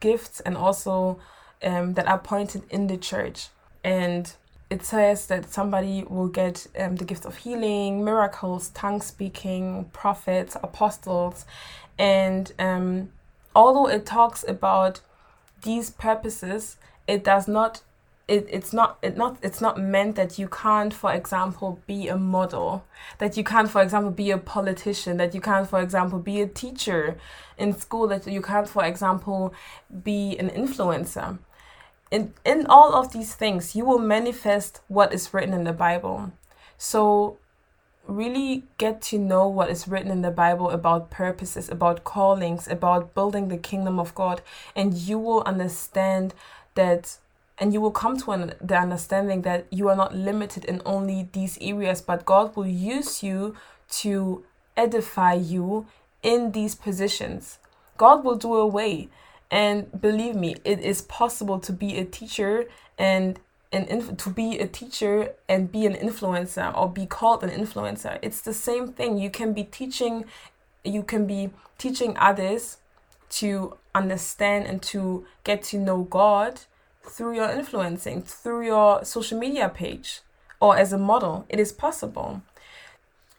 gifts 0.02 0.42
and 0.42 0.58
also 0.58 1.20
um, 1.64 1.94
that 1.94 2.08
are 2.08 2.20
pointed 2.20 2.64
in 2.70 2.88
the 2.88 2.98
church 2.98 3.48
and 3.84 4.34
it 4.72 4.86
says 4.86 5.28
that 5.28 5.52
somebody 5.52 6.06
will 6.08 6.30
get 6.30 6.66
um, 6.80 6.96
the 6.96 7.04
gift 7.04 7.26
of 7.26 7.36
healing, 7.36 8.06
miracles, 8.06 8.70
tongue 8.70 9.02
speaking, 9.02 9.90
prophets, 9.92 10.56
apostles, 10.64 11.46
and 12.00 12.54
um, 12.58 13.12
although 13.54 13.90
it 13.90 14.06
talks 14.06 14.46
about 14.48 15.02
these 15.64 15.90
purposes, 15.90 16.78
it 17.06 17.24
does 17.24 17.50
not. 17.50 17.82
It, 18.28 18.48
it's 18.50 18.72
not 18.72 18.98
it 19.02 19.18
not 19.18 19.38
it's 19.42 19.60
not 19.60 19.78
meant 19.78 20.16
that 20.16 20.40
you 20.40 20.48
can't 20.48 20.94
for 20.94 21.12
example 21.12 21.80
be 21.86 22.08
a 22.08 22.18
model 22.18 22.86
that 23.18 23.36
you 23.36 23.44
can't 23.44 23.70
for 23.70 23.82
example 23.82 24.12
be 24.12 24.32
a 24.32 24.38
politician 24.38 25.18
that 25.18 25.34
you 25.36 25.42
can't 25.42 25.70
for 25.70 25.82
example 25.82 26.20
be 26.20 26.40
a 26.40 26.48
teacher 26.48 27.18
in 27.58 27.78
school 27.78 28.08
that 28.08 28.26
you 28.28 28.42
can't 28.42 28.70
for 28.70 28.86
example 28.86 29.54
be 30.04 30.38
an 30.38 30.50
influencer. 30.50 31.40
In 32.10 32.34
in 32.46 32.66
all 32.68 32.94
of 32.94 33.12
these 33.12 33.34
things 33.36 33.76
you 33.76 33.86
will 33.86 34.00
manifest 34.00 34.82
what 34.88 35.14
is 35.14 35.34
written 35.34 35.54
in 35.54 35.64
the 35.66 35.74
bible. 35.74 36.32
So 36.78 37.38
really 38.08 38.64
get 38.78 39.02
to 39.02 39.18
know 39.18 39.48
what 39.48 39.70
is 39.70 39.88
written 39.88 40.12
in 40.12 40.22
the 40.22 40.32
bible 40.32 40.70
about 40.70 41.10
purposes 41.10 41.70
about 41.70 42.04
callings 42.04 42.68
about 42.68 43.14
building 43.14 43.48
the 43.48 43.58
kingdom 43.58 44.00
of 44.00 44.14
god 44.16 44.42
and 44.76 44.96
you 44.96 45.20
will 45.20 45.44
understand 45.44 46.34
that 46.76 47.18
and 47.62 47.74
you 47.74 47.80
will 47.80 47.92
come 47.92 48.18
to 48.18 48.32
an, 48.32 48.54
the 48.60 48.76
understanding 48.76 49.44
that 49.44 49.66
you 49.72 49.88
are 49.88 49.96
not 49.96 50.14
limited 50.14 50.66
in 50.66 50.82
only 50.86 51.30
these 51.32 51.58
areas 51.62 52.02
but 52.02 52.26
god 52.26 52.54
will 52.58 52.68
use 52.68 53.24
you 53.24 53.56
to 53.90 54.44
edify 54.76 55.34
you 55.34 55.86
in 56.22 56.52
these 56.52 56.76
positions 56.76 57.60
god 57.98 58.26
will 58.26 58.36
do 58.36 58.56
a 58.56 58.68
way 58.68 59.08
and 59.52 60.02
believe 60.02 60.36
me, 60.36 60.56
it 60.64 60.80
is 60.80 61.02
possible 61.02 61.60
to 61.60 61.74
be 61.74 61.98
a 61.98 62.06
teacher 62.06 62.66
and 62.98 63.40
and 63.74 63.88
inf- 63.88 64.18
to 64.18 64.30
be 64.30 64.58
a 64.60 64.68
teacher 64.68 65.34
and 65.48 65.72
be 65.72 65.86
an 65.86 65.94
influencer 65.94 66.76
or 66.78 66.90
be 66.90 67.06
called 67.06 67.44
an 67.44 67.50
influencer. 67.50 68.20
It's 68.22 68.42
the 68.42 68.54
same 68.54 68.92
thing. 68.94 69.18
You 69.18 69.30
can 69.30 69.54
be 69.54 69.66
teaching 69.66 70.26
you 70.84 71.04
can 71.04 71.28
be 71.28 71.52
teaching 71.78 72.18
others 72.18 72.78
to 73.30 73.78
understand 73.94 74.66
and 74.66 74.82
to 74.82 75.26
get 75.44 75.64
to 75.64 75.78
know 75.78 76.04
God 76.04 76.62
through 77.04 77.36
your 77.36 77.50
influencing, 77.50 78.22
through 78.22 78.66
your 78.66 79.04
social 79.04 79.38
media 79.38 79.70
page 79.70 80.22
or 80.60 80.78
as 80.78 80.94
a 80.94 80.98
model. 80.98 81.46
It 81.50 81.60
is 81.60 81.72
possible. 81.72 82.42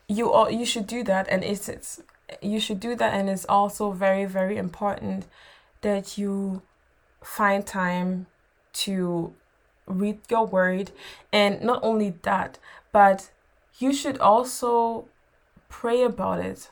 You 0.09 0.33
all, 0.33 0.51
you 0.51 0.66
should 0.66 0.87
do 0.87 1.05
that 1.05 1.29
and 1.29 1.42
it's, 1.44 1.68
it's 1.68 2.03
you 2.40 2.61
should 2.61 2.81
do 2.81 2.94
that 2.96 3.12
and 3.14 3.29
it's 3.29 3.44
also 3.48 3.90
very 3.90 4.25
very 4.25 4.57
important 4.57 5.27
that 5.83 6.16
you 6.16 6.62
find 7.22 7.66
time 7.66 8.27
to 8.72 9.35
read 9.87 10.18
your 10.31 10.46
word 10.46 10.90
and 11.33 11.61
not 11.62 11.81
only 11.83 12.14
that 12.22 12.59
but 12.92 13.31
you 13.79 13.92
should 13.92 14.18
also 14.18 15.07
pray 15.68 16.03
about 16.03 16.38
it 16.38 16.70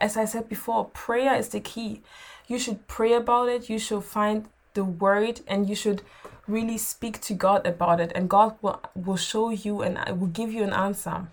as 0.00 0.16
i 0.16 0.24
said 0.24 0.48
before 0.48 0.84
prayer 0.86 1.34
is 1.34 1.48
the 1.48 1.60
key 1.60 2.02
you 2.46 2.58
should 2.58 2.86
pray 2.86 3.12
about 3.14 3.48
it 3.48 3.68
you 3.68 3.78
should 3.78 4.04
find 4.04 4.48
the 4.74 4.84
word 4.84 5.40
and 5.48 5.68
you 5.68 5.74
should 5.74 6.02
really 6.46 6.78
speak 6.78 7.20
to 7.20 7.34
god 7.34 7.66
about 7.66 8.00
it 8.00 8.12
and 8.14 8.28
god 8.28 8.56
will, 8.62 8.80
will 8.94 9.16
show 9.16 9.50
you 9.50 9.82
and 9.82 9.98
I 9.98 10.12
will 10.12 10.28
give 10.28 10.52
you 10.52 10.62
an 10.62 10.72
answer 10.72 11.28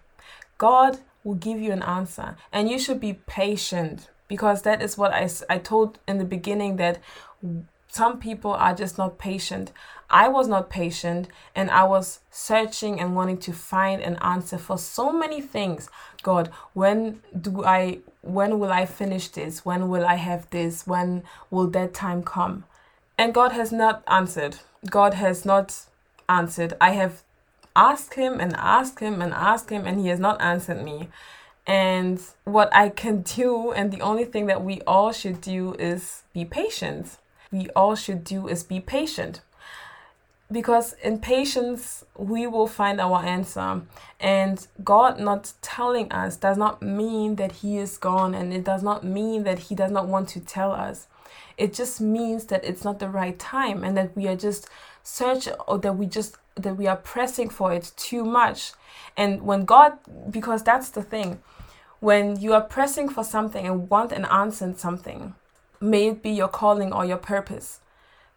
god 0.57 0.99
will 1.23 1.35
give 1.35 1.59
you 1.59 1.71
an 1.71 1.83
answer 1.83 2.35
and 2.51 2.69
you 2.69 2.79
should 2.79 2.99
be 2.99 3.13
patient 3.13 4.09
because 4.27 4.63
that 4.63 4.81
is 4.81 4.97
what 4.97 5.13
I, 5.13 5.29
I 5.49 5.57
told 5.57 5.99
in 6.07 6.17
the 6.17 6.25
beginning 6.25 6.75
that 6.77 6.99
some 7.89 8.19
people 8.19 8.51
are 8.51 8.75
just 8.75 8.97
not 8.97 9.17
patient. 9.17 9.71
I 10.09 10.27
was 10.27 10.47
not 10.47 10.69
patient 10.69 11.27
and 11.55 11.71
I 11.71 11.83
was 11.83 12.19
searching 12.29 12.99
and 12.99 13.15
wanting 13.15 13.39
to 13.39 13.53
find 13.53 14.01
an 14.01 14.17
answer 14.21 14.57
for 14.57 14.77
so 14.77 15.11
many 15.11 15.41
things. 15.41 15.89
God, 16.21 16.49
when 16.73 17.21
do 17.39 17.63
I 17.63 17.99
when 18.21 18.59
will 18.59 18.71
I 18.71 18.85
finish 18.85 19.29
this? 19.29 19.65
When 19.65 19.89
will 19.89 20.05
I 20.05 20.15
have 20.15 20.49
this? 20.49 20.85
When 20.85 21.23
will 21.49 21.67
that 21.67 21.93
time 21.93 22.23
come? 22.23 22.65
And 23.17 23.33
God 23.33 23.51
has 23.53 23.71
not 23.71 24.03
answered. 24.07 24.57
God 24.89 25.15
has 25.15 25.45
not 25.45 25.85
answered. 26.29 26.73
I 26.79 26.91
have 26.91 27.23
asked 27.75 28.15
him 28.15 28.39
and 28.39 28.55
asked 28.55 28.99
him 28.99 29.21
and 29.21 29.33
asked 29.33 29.69
him 29.69 29.85
and 29.85 29.99
he 29.99 30.07
has 30.07 30.19
not 30.19 30.41
answered 30.41 30.83
me. 30.83 31.09
And 31.67 32.21
what 32.45 32.73
I 32.73 32.87
can 32.87 33.23
do, 33.23 33.73
and 33.73 33.91
the 33.91 33.99
only 34.01 34.23
thing 34.23 34.45
that 34.45 34.63
we 34.63 34.81
all 34.87 35.11
should 35.11 35.41
do 35.41 35.73
is 35.73 36.23
be 36.33 36.45
patient. 36.45 37.17
We 37.51 37.69
all 37.75 37.95
should 37.95 38.23
do 38.23 38.47
is 38.47 38.63
be 38.63 38.79
patient. 38.79 39.41
Because 40.49 40.93
in 41.03 41.19
patience, 41.19 42.05
we 42.15 42.47
will 42.47 42.67
find 42.67 43.01
our 43.01 43.21
answer. 43.21 43.81
And 44.17 44.65
God 44.81 45.19
not 45.19 45.51
telling 45.61 46.09
us 46.09 46.37
does 46.37 46.57
not 46.57 46.81
mean 46.81 47.35
that 47.35 47.51
He 47.51 47.77
is 47.77 47.97
gone, 47.97 48.33
and 48.33 48.53
it 48.53 48.63
does 48.63 48.81
not 48.81 49.03
mean 49.03 49.43
that 49.43 49.59
He 49.59 49.75
does 49.75 49.91
not 49.91 50.07
want 50.07 50.29
to 50.29 50.39
tell 50.39 50.71
us. 50.71 51.07
It 51.57 51.73
just 51.73 51.99
means 51.99 52.45
that 52.45 52.63
it's 52.63 52.83
not 52.83 52.99
the 52.99 53.09
right 53.09 53.37
time 53.37 53.83
and 53.83 53.97
that 53.97 54.15
we 54.15 54.27
are 54.27 54.35
just 54.35 54.67
searching 55.03 55.53
or 55.67 55.77
that 55.79 55.93
we 55.93 56.05
just 56.05 56.37
that 56.55 56.75
we 56.75 56.87
are 56.87 56.97
pressing 56.97 57.49
for 57.49 57.71
it 57.73 57.91
too 57.95 58.23
much. 58.25 58.73
And 59.15 59.43
when 59.43 59.65
God, 59.65 59.97
because 60.29 60.63
that's 60.63 60.89
the 60.89 61.03
thing, 61.03 61.41
when 61.99 62.39
you 62.39 62.53
are 62.53 62.61
pressing 62.61 63.09
for 63.09 63.23
something 63.23 63.65
and 63.65 63.89
want 63.89 64.11
an 64.11 64.25
answer 64.25 64.65
in 64.65 64.77
something, 64.77 65.35
may 65.79 66.07
it 66.09 66.23
be 66.23 66.31
your 66.31 66.47
calling 66.47 66.93
or 66.93 67.05
your 67.05 67.17
purpose. 67.17 67.79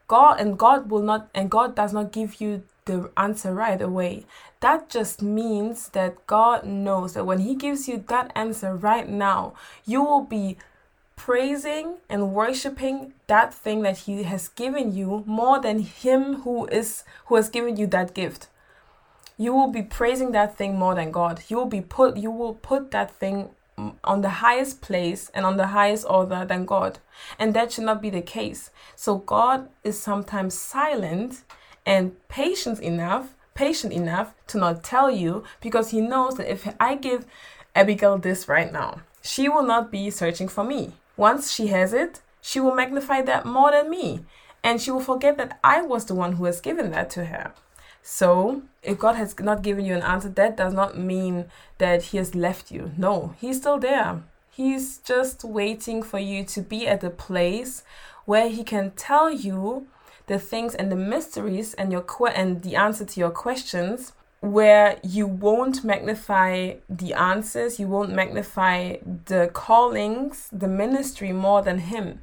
God 0.09 0.41
and 0.41 0.59
God 0.59 0.91
will 0.91 1.03
not 1.03 1.29
and 1.35 1.51
God 1.51 1.75
does 1.75 1.93
not 1.93 2.13
give 2.13 2.41
you 2.41 2.65
the 2.87 3.11
answer 3.17 3.55
right 3.55 3.81
away. 3.81 4.27
That 4.61 4.89
just 4.89 5.23
means 5.23 5.91
that 5.91 6.27
God 6.27 6.65
knows 6.65 7.15
that 7.15 7.25
when 7.25 7.39
He 7.39 7.55
gives 7.55 7.89
you 7.89 8.05
that 8.09 8.33
answer 8.35 8.75
right 8.75 9.09
now, 9.09 9.55
you 9.85 10.03
will 10.03 10.25
be 10.25 10.59
praising 11.27 11.97
and 12.09 12.33
worshiping 12.33 13.13
that 13.27 13.53
thing 13.53 13.83
that 13.83 13.99
He 13.99 14.23
has 14.23 14.49
given 14.49 14.95
you 14.95 15.23
more 15.27 15.61
than 15.61 15.81
Him 15.81 16.43
who 16.43 16.67
is 16.69 17.05
who 17.27 17.37
has 17.37 17.49
given 17.51 17.77
you 17.77 17.87
that 17.89 18.15
gift 18.15 18.49
you 19.41 19.55
will 19.55 19.73
be 19.73 19.83
praising 19.83 20.33
that 20.33 20.59
thing 20.59 20.79
more 20.79 20.95
than 20.95 21.11
God. 21.11 21.43
You 21.49 21.57
will 21.57 21.73
be 21.79 21.81
put 21.81 22.19
you 22.19 22.31
will 22.31 22.55
put 22.55 22.91
that 22.91 23.11
thing 23.11 23.49
on 24.05 24.21
the 24.21 24.37
highest 24.45 24.83
place 24.83 25.31
and 25.35 25.47
on 25.47 25.57
the 25.57 25.69
highest 25.69 26.05
order 26.09 26.45
than 26.45 26.67
God. 26.67 26.99
And 27.39 27.55
that 27.55 27.73
should 27.73 27.85
not 27.85 28.03
be 28.03 28.11
the 28.11 28.21
case. 28.21 28.71
So 28.97 29.17
God 29.17 29.71
is 29.83 29.99
sometimes 29.99 30.53
silent 30.53 31.43
and 31.87 32.17
patient 32.29 32.81
enough, 32.81 33.35
patient 33.55 33.95
enough 33.95 34.35
to 34.49 34.59
not 34.59 34.85
tell 34.85 35.11
you 35.11 35.45
because 35.63 35.91
he 35.91 36.03
knows 36.03 36.37
that 36.37 36.53
if 36.53 36.69
I 36.79 36.95
give 36.97 37.25
Abigail 37.75 38.19
this 38.19 38.47
right 38.47 38.71
now, 38.71 39.01
she 39.23 39.49
will 39.49 39.65
not 39.65 39.91
be 39.91 40.11
searching 40.11 40.49
for 40.49 40.65
me. 40.65 40.93
Once 41.16 41.53
she 41.53 41.68
has 41.68 41.92
it, 41.92 42.20
she 42.40 42.61
will 42.61 42.75
magnify 42.75 43.23
that 43.23 43.44
more 43.44 43.70
than 43.70 43.90
me. 43.90 44.20
And 44.62 44.81
she 44.81 44.90
will 44.90 45.01
forget 45.01 45.37
that 45.38 45.59
I 45.64 45.83
was 45.83 46.05
the 46.05 46.14
one 46.14 46.33
who 46.33 46.44
has 46.44 46.61
given 46.61 46.90
that 46.90 47.11
to 47.11 47.27
her. 47.27 47.53
So, 48.03 48.62
if 48.83 48.99
God 48.99 49.16
has 49.16 49.38
not 49.38 49.62
given 49.62 49.85
you 49.85 49.94
an 49.94 50.03
answer, 50.03 50.29
that 50.31 50.57
does 50.57 50.73
not 50.73 50.99
mean 50.99 51.46
that 51.79 52.05
He 52.05 52.16
has 52.16 52.35
left 52.35 52.70
you. 52.70 52.92
No, 52.96 53.35
He's 53.38 53.59
still 53.59 53.79
there. 53.79 54.23
He's 54.51 54.99
just 54.99 55.44
waiting 55.44 56.03
for 56.03 56.18
you 56.18 56.44
to 56.44 56.61
be 56.61 56.87
at 56.87 57.01
the 57.01 57.11
place 57.11 57.83
where 58.25 58.49
He 58.49 58.64
can 58.64 58.92
tell 58.92 59.31
you 59.31 59.87
the 60.27 60.38
things 60.38 60.75
and 60.75 60.90
the 60.90 60.96
mysteries 60.96 61.75
and 61.75 61.92
your 61.92 62.03
que- 62.03 62.33
and 62.35 62.62
the 62.62 62.77
answer 62.77 63.05
to 63.05 63.20
your 63.20 63.31
questions 63.31 64.12
where 64.40 64.98
you 65.03 65.26
won't 65.26 65.85
magnify 65.85 66.74
the 66.88 67.12
answers, 67.12 67.79
you 67.79 67.87
won't 67.87 68.12
magnify 68.12 68.96
the 69.26 69.50
callings, 69.53 70.48
the 70.50 70.68
ministry 70.68 71.33
more 71.33 71.62
than 71.62 71.79
him. 71.79 72.22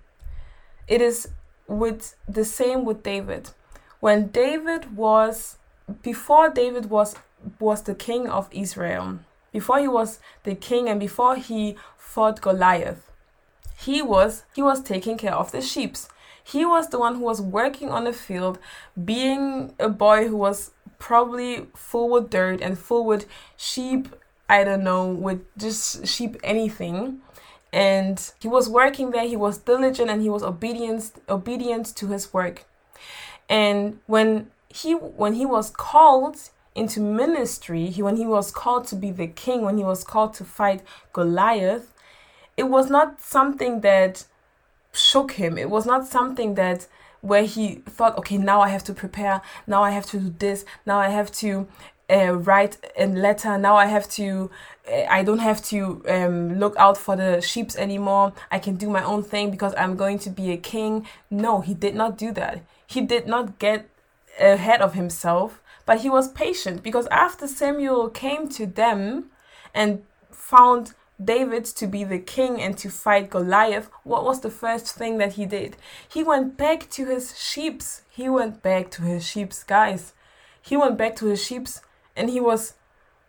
It 0.87 1.01
is 1.01 1.29
with 1.67 2.15
the 2.27 2.45
same 2.45 2.85
with 2.85 3.03
David. 3.03 3.51
When 3.99 4.27
David 4.27 4.95
was 4.95 5.57
before 6.01 6.49
David 6.49 6.89
was 6.89 7.15
was 7.59 7.83
the 7.83 7.95
king 7.95 8.27
of 8.27 8.47
Israel, 8.51 9.19
before 9.51 9.79
he 9.79 9.87
was 9.87 10.19
the 10.43 10.55
king 10.55 10.89
and 10.89 10.99
before 10.99 11.35
he 11.35 11.75
fought 11.97 12.41
Goliath, 12.41 13.11
he 13.77 14.01
was 14.01 14.43
he 14.55 14.63
was 14.63 14.81
taking 14.81 15.17
care 15.17 15.35
of 15.35 15.51
the 15.51 15.61
sheep. 15.61 15.95
He 16.43 16.65
was 16.65 16.89
the 16.89 16.97
one 16.97 17.15
who 17.15 17.21
was 17.21 17.41
working 17.41 17.89
on 17.89 18.05
the 18.05 18.13
field, 18.13 18.57
being 19.03 19.73
a 19.79 19.89
boy 19.89 20.29
who 20.29 20.37
was 20.37 20.71
probably 20.99 21.67
full 21.75 22.09
with 22.09 22.29
dirt 22.29 22.61
and 22.61 22.77
full 22.77 23.05
with 23.05 23.25
sheep 23.55 24.09
I 24.49 24.63
don't 24.63 24.83
know, 24.83 25.07
with 25.07 25.41
just 25.57 26.07
sheep 26.07 26.37
anything. 26.43 27.19
And 27.73 28.31
he 28.39 28.47
was 28.47 28.69
working 28.69 29.11
there, 29.11 29.27
he 29.27 29.35
was 29.35 29.57
diligent 29.57 30.09
and 30.09 30.21
he 30.21 30.29
was 30.29 30.41
obedient 30.41 31.11
obedient 31.27 31.87
to 31.97 32.07
his 32.07 32.33
work. 32.33 32.65
And 33.49 33.99
when 34.07 34.49
he 34.69 34.93
when 34.93 35.33
he 35.33 35.45
was 35.45 35.69
called 35.69 36.37
into 36.75 36.99
ministry, 37.01 37.87
he, 37.87 38.01
when 38.01 38.17
he 38.17 38.25
was 38.25 38.51
called 38.51 38.85
to 38.87 38.95
be 38.95 39.11
the 39.11 39.27
king, 39.27 39.63
when 39.63 39.77
he 39.77 39.83
was 39.83 40.03
called 40.03 40.33
to 40.35 40.45
fight 40.45 40.81
Goliath, 41.11 41.93
it 42.55 42.63
was 42.63 42.89
not 42.89 43.19
something 43.19 43.81
that 43.81 44.25
shook 44.93 45.33
him. 45.33 45.57
It 45.57 45.69
was 45.69 45.85
not 45.85 46.07
something 46.07 46.55
that 46.55 46.87
where 47.27 47.43
he 47.43 47.75
thought, 47.85 48.17
okay, 48.17 48.37
now 48.37 48.61
I 48.61 48.69
have 48.69 48.83
to 48.85 48.93
prepare, 48.93 49.41
now 49.67 49.83
I 49.83 49.91
have 49.91 50.05
to 50.07 50.19
do 50.19 50.33
this, 50.39 50.65
now 50.85 50.97
I 50.99 51.09
have 51.09 51.31
to 51.33 51.67
uh, 52.09 52.33
write 52.37 52.77
a 52.97 53.05
letter, 53.05 53.57
now 53.57 53.75
I 53.75 53.87
have 53.87 54.07
to, 54.11 54.49
uh, 54.89 55.03
I 55.09 55.23
don't 55.23 55.39
have 55.39 55.61
to 55.65 56.03
um, 56.07 56.59
look 56.59 56.75
out 56.77 56.97
for 56.97 57.15
the 57.15 57.41
sheeps 57.41 57.75
anymore. 57.75 58.33
I 58.49 58.59
can 58.59 58.75
do 58.75 58.89
my 58.89 59.03
own 59.03 59.23
thing 59.23 59.51
because 59.51 59.73
I'm 59.77 59.95
going 59.95 60.19
to 60.19 60.29
be 60.29 60.51
a 60.51 60.57
king. 60.57 61.05
No, 61.29 61.61
he 61.61 61.73
did 61.73 61.95
not 61.95 62.17
do 62.17 62.31
that. 62.33 62.61
He 62.85 63.01
did 63.01 63.27
not 63.27 63.59
get 63.59 63.89
ahead 64.39 64.81
of 64.81 64.93
himself, 64.93 65.61
but 65.85 66.01
he 66.01 66.09
was 66.09 66.31
patient 66.31 66.83
because 66.83 67.07
after 67.07 67.47
Samuel 67.47 68.09
came 68.09 68.47
to 68.49 68.65
them 68.65 69.25
and 69.73 70.03
found 70.31 70.93
David 71.23 71.65
to 71.65 71.87
be 71.87 72.03
the 72.03 72.19
king 72.19 72.61
and 72.61 72.77
to 72.77 72.89
fight 72.89 73.29
Goliath, 73.29 73.89
what 74.03 74.23
was 74.23 74.41
the 74.41 74.51
first 74.51 74.87
thing 74.87 75.17
that 75.17 75.33
he 75.33 75.45
did? 75.45 75.75
He 76.07 76.23
went 76.23 76.57
back 76.57 76.89
to 76.91 77.05
his 77.05 77.37
sheeps. 77.39 78.03
He 78.09 78.29
went 78.29 78.61
back 78.61 78.91
to 78.91 79.01
his 79.01 79.25
sheeps, 79.25 79.63
guys. 79.63 80.13
He 80.61 80.77
went 80.77 80.97
back 80.97 81.15
to 81.17 81.25
his 81.25 81.43
sheeps 81.43 81.81
and 82.15 82.29
he 82.29 82.39
was 82.39 82.73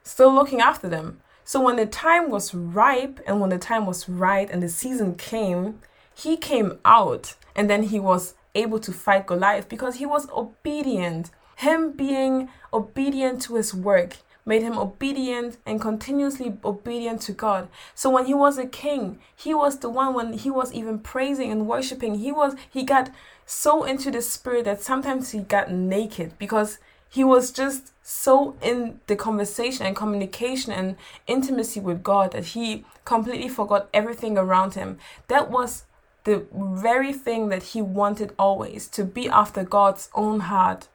still 0.03 0.33
looking 0.33 0.61
after 0.61 0.89
them. 0.89 1.21
So 1.45 1.63
when 1.63 1.77
the 1.77 1.87
time 1.87 2.29
was 2.29 2.55
ripe 2.55 3.21
and 3.27 3.41
when 3.41 3.51
the 3.51 3.59
time 3.59 3.87
was 3.87 4.09
right 4.09 4.51
and 4.51 4.63
the 4.63 4.69
season 4.69 5.15
came, 5.15 5.81
he 6.15 6.37
came 6.37 6.79
out 6.85 7.37
and 7.57 7.71
then 7.71 7.85
he 7.85 7.99
was 7.99 8.35
able 8.55 8.81
to 8.81 8.93
fight 8.93 9.27
Goliath 9.27 9.69
because 9.69 9.97
he 9.97 10.05
was 10.05 10.29
obedient. 10.31 11.31
Him 11.57 11.93
being 11.93 12.51
obedient 12.73 13.41
to 13.43 13.55
his 13.55 13.73
work, 13.73 14.19
made 14.49 14.63
him 14.63 14.79
obedient 14.79 15.59
and 15.67 15.81
continuously 15.81 16.57
obedient 16.65 17.21
to 17.21 17.33
God. 17.33 17.69
So 17.95 18.09
when 18.09 18.25
he 18.25 18.35
was 18.35 18.57
a 18.57 18.67
king, 18.67 19.19
he 19.37 19.53
was 19.53 19.79
the 19.79 19.91
one 19.91 20.15
when 20.15 20.33
he 20.33 20.51
was 20.51 20.73
even 20.73 20.99
praising 20.99 21.53
and 21.53 21.69
worshiping, 21.69 22.17
he 22.17 22.33
was 22.33 22.57
he 22.69 22.83
got 22.83 23.11
so 23.45 23.85
into 23.85 24.11
the 24.11 24.23
spirit 24.23 24.65
that 24.65 24.81
sometimes 24.81 25.31
he 25.31 25.41
got 25.41 25.71
naked 25.71 26.33
because 26.39 26.79
he 27.11 27.25
was 27.25 27.51
just 27.51 27.93
so 28.03 28.57
in 28.63 29.01
the 29.07 29.17
conversation 29.17 29.87
and 29.87 29.97
communication 29.97 30.73
and 30.73 30.97
intimacy 31.27 31.81
with 31.81 32.03
God 32.03 32.33
that 32.33 32.47
he 32.47 32.85
completely 33.05 33.49
forgot 33.49 33.89
everything 33.93 34.37
around 34.37 34.75
him. 34.75 34.99
That 35.29 35.51
was 35.51 35.85
the 36.25 36.47
very 36.53 37.13
thing 37.13 37.49
that 37.49 37.63
he 37.63 37.81
wanted 37.81 38.35
always 38.39 38.89
to 38.89 39.05
be 39.05 39.29
after 39.29 39.63
God's 39.65 40.11
own 40.15 40.41
heart 40.41 40.89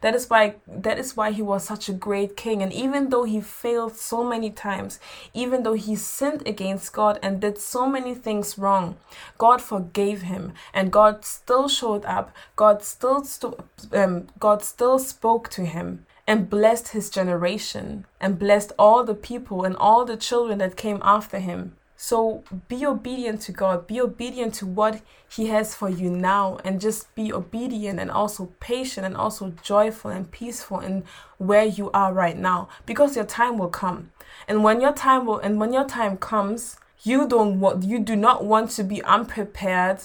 that 0.00 0.14
is 0.14 0.28
why 0.28 0.56
that 0.66 0.98
is 0.98 1.16
why 1.16 1.30
he 1.30 1.42
was 1.42 1.64
such 1.64 1.88
a 1.88 1.92
great 1.92 2.36
king 2.36 2.62
and 2.62 2.72
even 2.72 3.10
though 3.10 3.24
he 3.24 3.40
failed 3.40 3.96
so 3.96 4.24
many 4.24 4.50
times, 4.50 4.98
even 5.34 5.62
though 5.62 5.74
he 5.74 5.96
sinned 5.96 6.46
against 6.46 6.92
God 6.92 7.18
and 7.22 7.40
did 7.40 7.58
so 7.58 7.86
many 7.86 8.14
things 8.14 8.58
wrong, 8.58 8.96
God 9.38 9.60
forgave 9.60 10.22
him 10.22 10.52
and 10.72 10.92
God 10.92 11.24
still 11.24 11.68
showed 11.68 12.04
up. 12.04 12.34
God 12.56 12.82
still 12.82 13.24
st- 13.24 13.54
um, 13.92 14.28
God 14.38 14.62
still 14.62 14.98
spoke 14.98 15.48
to 15.50 15.64
him 15.64 16.06
and 16.26 16.48
blessed 16.48 16.88
his 16.88 17.10
generation 17.10 18.06
and 18.20 18.38
blessed 18.38 18.72
all 18.78 19.02
the 19.04 19.14
people 19.14 19.64
and 19.64 19.76
all 19.76 20.04
the 20.04 20.16
children 20.16 20.58
that 20.58 20.76
came 20.76 21.00
after 21.02 21.38
him. 21.40 21.76
So 22.02 22.44
be 22.66 22.86
obedient 22.86 23.42
to 23.42 23.52
God, 23.52 23.86
be 23.86 24.00
obedient 24.00 24.54
to 24.54 24.66
what 24.66 25.02
He 25.28 25.48
has 25.48 25.74
for 25.74 25.90
you 25.90 26.08
now, 26.08 26.56
and 26.64 26.80
just 26.80 27.14
be 27.14 27.30
obedient 27.30 28.00
and 28.00 28.10
also 28.10 28.54
patient 28.58 29.04
and 29.04 29.14
also 29.14 29.52
joyful 29.62 30.10
and 30.10 30.30
peaceful 30.30 30.80
in 30.80 31.04
where 31.36 31.66
you 31.66 31.90
are 31.90 32.14
right 32.14 32.38
now 32.38 32.70
because 32.86 33.16
your 33.16 33.26
time 33.26 33.58
will 33.58 33.68
come. 33.68 34.12
And 34.48 34.64
when 34.64 34.80
your 34.80 34.94
time 34.94 35.26
will 35.26 35.40
and 35.40 35.60
when 35.60 35.74
your 35.74 35.84
time 35.84 36.16
comes, 36.16 36.78
you 37.02 37.28
don't 37.28 37.60
want 37.60 37.84
you 37.84 37.98
do 37.98 38.16
not 38.16 38.46
want 38.46 38.70
to 38.70 38.82
be 38.82 39.02
unprepared 39.04 40.04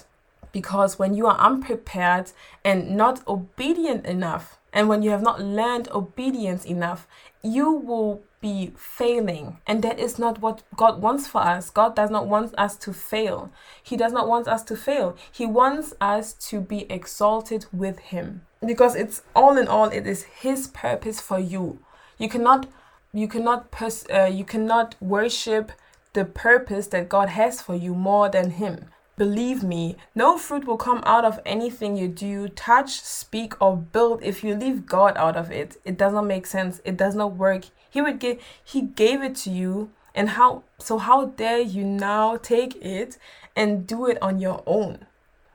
because 0.52 1.00
when 1.00 1.14
you 1.14 1.28
are 1.28 1.40
unprepared 1.40 2.34
and 2.66 2.98
not 2.98 3.26
obedient 3.26 4.06
enough, 4.06 4.58
and 4.74 4.90
when 4.90 5.02
you 5.02 5.12
have 5.12 5.22
not 5.22 5.42
learned 5.42 5.88
obedience 5.94 6.66
enough, 6.66 7.08
you 7.42 7.72
will 7.72 8.22
be 8.46 8.72
failing. 8.78 9.58
And 9.66 9.82
that 9.82 9.98
is 9.98 10.20
not 10.20 10.40
what 10.40 10.62
God 10.76 11.02
wants 11.02 11.26
for 11.26 11.42
us. 11.42 11.72
God 11.72 11.96
does 11.96 12.12
not 12.12 12.28
want 12.28 12.54
us 12.60 12.78
to 12.78 12.94
fail. 12.94 13.52
He 13.82 13.98
does 13.98 14.14
not 14.14 14.28
want 14.28 14.48
us 14.48 14.62
to 14.66 14.76
fail. 14.76 15.18
He 15.32 15.48
wants 15.48 15.96
us 16.00 16.34
to 16.50 16.62
be 16.62 16.86
exalted 16.92 17.66
with 17.74 17.98
Him. 18.14 18.42
Because 18.64 18.96
it's 18.96 19.24
all 19.36 19.58
in 19.58 19.68
all, 19.68 19.90
it 19.90 20.06
is 20.06 20.24
His 20.46 20.68
purpose 20.68 21.20
for 21.20 21.40
you. 21.40 21.80
You 22.20 22.30
cannot, 22.30 22.68
you 23.14 23.28
cannot, 23.28 23.72
pers- 23.72 24.06
uh, 24.14 24.30
you 24.32 24.46
cannot 24.46 24.94
worship 25.02 25.72
the 26.14 26.26
purpose 26.26 26.86
that 26.88 27.10
God 27.10 27.30
has 27.30 27.62
for 27.62 27.74
you 27.74 27.96
more 27.96 28.30
than 28.30 28.52
Him. 28.52 28.86
Believe 29.18 29.64
me, 29.64 29.96
no 30.14 30.38
fruit 30.38 30.66
will 30.66 30.78
come 30.78 31.02
out 31.06 31.24
of 31.24 31.40
anything 31.46 31.96
you 31.96 32.10
do, 32.10 32.50
touch, 32.50 33.00
speak, 33.00 33.54
or 33.62 33.78
build 33.78 34.22
if 34.22 34.44
you 34.44 34.56
leave 34.56 34.86
God 34.86 35.16
out 35.16 35.38
of 35.38 35.52
it. 35.52 35.78
It 35.86 35.98
does 35.98 36.12
not 36.12 36.26
make 36.26 36.46
sense. 36.46 36.82
It 36.84 36.98
does 36.98 37.16
not 37.16 37.36
work. 37.36 37.66
He 37.90 38.02
would 38.02 38.20
give 38.20 38.42
he 38.62 38.82
gave 38.82 39.24
it 39.24 39.36
to 39.38 39.50
you 39.50 39.92
and 40.14 40.32
how 40.32 40.64
so 40.80 40.98
how 40.98 41.28
dare 41.28 41.62
you 41.62 41.86
now 41.86 42.36
take 42.36 42.76
it 42.84 43.18
and 43.56 43.88
do 43.88 44.06
it 44.06 44.18
on 44.22 44.40
your 44.40 44.62
own? 44.66 45.06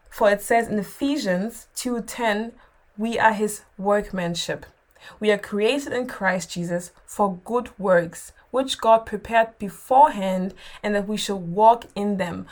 For 0.08 0.30
it 0.30 0.40
says 0.40 0.68
in 0.68 0.78
Ephesians 0.78 1.68
2:10, 1.76 2.52
we 2.96 3.18
are 3.18 3.34
his 3.34 3.62
workmanship. 3.76 4.64
We 5.18 5.30
are 5.30 5.38
created 5.38 5.92
in 5.92 6.06
Christ 6.06 6.50
Jesus 6.50 6.92
for 7.04 7.38
good 7.44 7.78
works, 7.78 8.32
which 8.50 8.80
God 8.80 9.06
prepared 9.06 9.58
beforehand 9.58 10.54
and 10.82 10.94
that 10.94 11.08
we 11.08 11.16
should 11.16 11.36
walk 11.36 11.86
in 11.94 12.16
them. 12.16 12.46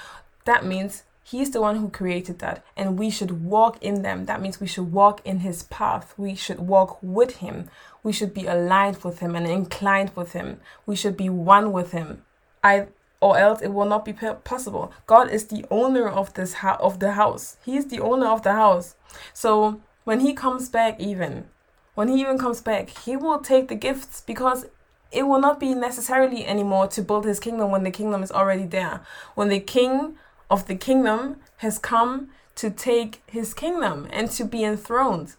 That 0.49 0.65
means 0.65 1.03
He's 1.23 1.51
the 1.51 1.61
one 1.61 1.77
who 1.77 1.91
created 1.91 2.39
that, 2.39 2.65
and 2.75 2.99
we 2.99 3.11
should 3.11 3.45
walk 3.45 3.77
in 3.83 4.01
them. 4.01 4.25
That 4.25 4.41
means 4.41 4.59
we 4.59 4.67
should 4.67 4.91
walk 4.91 5.21
in 5.27 5.41
His 5.41 5.65
path. 5.65 6.15
We 6.17 6.35
should 6.35 6.59
walk 6.59 6.99
with 7.03 7.37
Him. 7.37 7.69
We 8.03 8.15
should 8.15 8.33
be 8.33 8.47
aligned 8.47 9.05
with 9.05 9.19
Him 9.19 9.37
and 9.37 9.47
inclined 9.47 10.13
with 10.17 10.33
Him. 10.33 10.61
We 10.87 10.97
should 10.97 11.19
be 11.19 11.29
one 11.29 11.71
with 11.71 11.93
Him. 11.93 12.25
I 12.65 12.87
or 13.21 13.37
else 13.37 13.61
it 13.61 13.75
will 13.75 13.85
not 13.85 14.07
be 14.07 14.15
possible. 14.15 14.91
God 15.07 15.29
is 15.29 15.49
the 15.49 15.67
owner 15.71 16.09
of 16.09 16.33
this 16.33 16.55
ho- 16.55 16.79
of 16.81 16.99
the 16.99 17.13
house. 17.13 17.59
He 17.63 17.77
is 17.77 17.89
the 17.89 18.01
owner 18.01 18.29
of 18.29 18.43
the 18.43 18.55
house. 18.55 18.95
So 19.35 19.83
when 20.05 20.21
He 20.21 20.33
comes 20.33 20.71
back, 20.71 20.99
even 20.99 21.49
when 21.95 22.09
He 22.09 22.23
even 22.23 22.39
comes 22.39 22.63
back, 22.63 22.89
He 23.05 23.17
will 23.17 23.41
take 23.41 23.69
the 23.69 23.75
gifts 23.75 24.23
because 24.23 24.65
it 25.11 25.25
will 25.25 25.41
not 25.41 25.59
be 25.61 25.75
necessarily 25.75 26.47
anymore 26.47 26.87
to 26.89 27.03
build 27.03 27.25
his 27.25 27.41
kingdom 27.41 27.71
when 27.71 27.83
the 27.85 27.91
kingdom 27.91 28.23
is 28.23 28.31
already 28.31 28.67
there. 28.67 29.01
When 29.35 29.49
the 29.49 29.61
king 29.61 30.17
of 30.51 30.67
the 30.67 30.77
kingdom 30.77 31.37
has 31.59 31.79
come 31.79 32.31
to 32.57 32.71
take 32.71 33.23
his 33.27 33.55
kingdom 33.55 34.09
and 34.11 34.31
to 34.33 34.45
be 34.45 34.65
enthroned. 34.65 35.37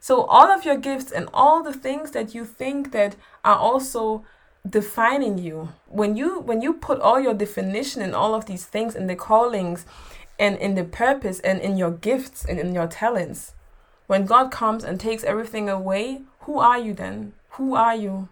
So 0.00 0.24
all 0.24 0.50
of 0.50 0.64
your 0.64 0.76
gifts 0.76 1.12
and 1.12 1.28
all 1.32 1.62
the 1.62 1.72
things 1.72 2.10
that 2.12 2.34
you 2.34 2.44
think 2.44 2.92
that 2.92 3.16
are 3.44 3.56
also 3.56 4.24
defining 4.68 5.38
you 5.38 5.70
when 5.88 6.16
you 6.16 6.38
when 6.38 6.62
you 6.62 6.72
put 6.72 7.00
all 7.00 7.18
your 7.18 7.34
definition 7.34 8.00
and 8.00 8.14
all 8.14 8.32
of 8.32 8.46
these 8.46 8.64
things 8.64 8.94
in 8.94 9.08
the 9.08 9.16
callings 9.16 9.84
and 10.38 10.56
in 10.58 10.76
the 10.76 10.84
purpose 10.84 11.40
and 11.40 11.60
in 11.60 11.76
your 11.76 11.90
gifts 11.90 12.44
and 12.44 12.60
in 12.60 12.72
your 12.72 12.86
talents 12.86 13.54
when 14.06 14.24
god 14.24 14.52
comes 14.52 14.84
and 14.84 15.00
takes 15.00 15.24
everything 15.24 15.68
away 15.68 16.22
who 16.42 16.60
are 16.60 16.78
you 16.78 16.94
then 16.94 17.32
who 17.50 17.74
are 17.74 17.96
you 17.96 18.28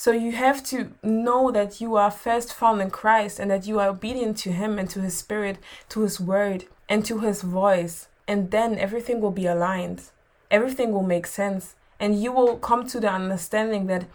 so 0.00 0.12
you 0.12 0.32
have 0.32 0.64
to 0.64 0.92
know 1.02 1.50
that 1.50 1.78
you 1.78 1.94
are 1.96 2.10
first 2.10 2.54
found 2.54 2.80
in 2.80 2.90
Christ 2.90 3.38
and 3.38 3.50
that 3.50 3.66
you 3.66 3.78
are 3.80 3.90
obedient 3.90 4.38
to 4.38 4.50
Him 4.50 4.78
and 4.78 4.88
to 4.88 5.02
His 5.02 5.14
Spirit, 5.14 5.58
to 5.90 6.00
His 6.00 6.18
Word, 6.18 6.64
and 6.88 7.04
to 7.04 7.18
His 7.18 7.42
voice. 7.42 8.08
And 8.26 8.50
then 8.50 8.78
everything 8.78 9.20
will 9.20 9.30
be 9.30 9.44
aligned. 9.44 10.04
Everything 10.50 10.92
will 10.92 11.02
make 11.02 11.26
sense. 11.26 11.74
And 11.98 12.18
you 12.18 12.32
will 12.32 12.56
come 12.56 12.86
to 12.86 12.98
the 12.98 13.12
understanding 13.12 13.88
that 13.88 14.06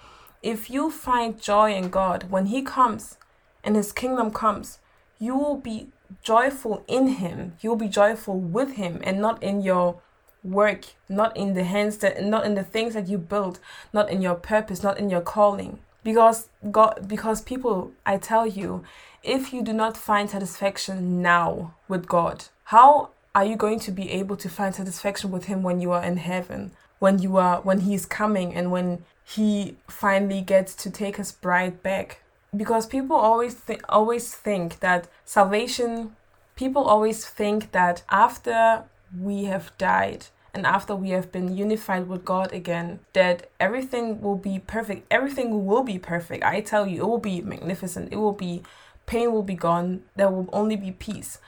if 0.42 0.72
you 0.72 0.90
find 0.90 1.40
joy 1.40 1.76
in 1.76 1.90
God, 1.90 2.32
when 2.32 2.48
He 2.48 2.64
comes 2.64 3.20
and 3.64 3.76
His 3.76 3.92
kingdom 3.92 4.32
comes, 4.32 4.80
you 5.20 5.38
will 5.38 5.58
be 5.58 5.90
joyful 6.24 6.84
in 6.88 7.10
Him. 7.20 7.58
You'll 7.62 7.76
be 7.76 7.90
joyful 7.90 8.40
with 8.40 8.72
Him 8.72 9.02
and 9.04 9.22
not 9.22 9.44
in 9.44 9.62
your 9.62 10.02
work, 10.46 10.86
not 11.10 11.36
in 11.36 11.54
the 11.54 11.64
hands 11.64 11.98
that 11.98 12.24
not 12.24 12.46
in 12.46 12.56
the 12.56 12.64
things 12.64 12.94
that 12.94 13.08
you 13.08 13.18
build, 13.18 13.60
not 13.94 14.10
in 14.10 14.22
your 14.22 14.36
purpose, 14.36 14.84
not 14.84 14.98
in 14.98 15.10
your 15.10 15.22
calling. 15.22 15.80
Because 16.04 16.48
God 16.72 17.08
because 17.08 17.42
people, 17.42 17.92
I 18.06 18.18
tell 18.18 18.46
you, 18.46 18.84
if 19.24 19.54
you 19.54 19.64
do 19.64 19.74
not 19.74 19.98
find 19.98 20.30
satisfaction 20.30 21.22
now 21.22 21.74
with 21.88 22.08
God, 22.08 22.46
how 22.66 23.10
are 23.34 23.46
you 23.46 23.56
going 23.56 23.80
to 23.80 23.92
be 23.92 24.12
able 24.12 24.38
to 24.38 24.50
find 24.50 24.74
satisfaction 24.76 25.32
with 25.32 25.46
him 25.46 25.64
when 25.64 25.82
you 25.82 25.92
are 25.92 26.04
in 26.04 26.18
heaven? 26.18 26.72
When 27.00 27.20
you 27.20 27.38
are 27.38 27.62
when 27.62 27.82
he's 27.82 28.06
coming 28.06 28.54
and 28.54 28.72
when 28.72 29.04
he 29.24 29.76
finally 29.88 30.42
gets 30.42 30.76
to 30.76 30.90
take 30.90 31.18
his 31.18 31.32
bride 31.32 31.82
back? 31.82 32.20
because 32.56 32.86
people 32.86 33.16
always 33.16 33.56
th- 33.56 33.82
always 33.90 34.34
think 34.34 34.80
that 34.80 35.08
salvation 35.26 36.16
people 36.56 36.84
always 36.84 37.26
think 37.26 37.72
that 37.72 38.04
after 38.10 38.84
we 39.20 39.46
have 39.46 39.72
died 39.78 40.28
and 40.56 40.66
after 40.66 40.96
we 40.96 41.10
have 41.10 41.34
been 41.34 41.56
unified 41.56 42.08
with 42.08 42.24
God 42.24 42.54
again, 42.54 43.02
that 43.12 43.50
everything 43.60 44.22
will 44.22 44.38
be 44.38 44.58
perfect. 44.58 45.06
Everything 45.12 45.66
will 45.66 45.84
be 45.84 46.00
perfect. 46.00 46.46
I 46.46 46.62
tell 46.62 46.88
you, 46.88 47.02
it 47.02 47.08
will 47.08 47.20
be 47.20 47.42
magnificent. 47.42 48.14
It 48.14 48.16
will 48.16 48.32
be, 48.32 48.64
pain 49.06 49.34
will 49.34 49.44
be 49.44 49.56
gone. 49.56 50.04
There 50.16 50.30
will 50.30 50.50
only 50.54 50.78
be 50.78 50.92
peace. 50.92 51.40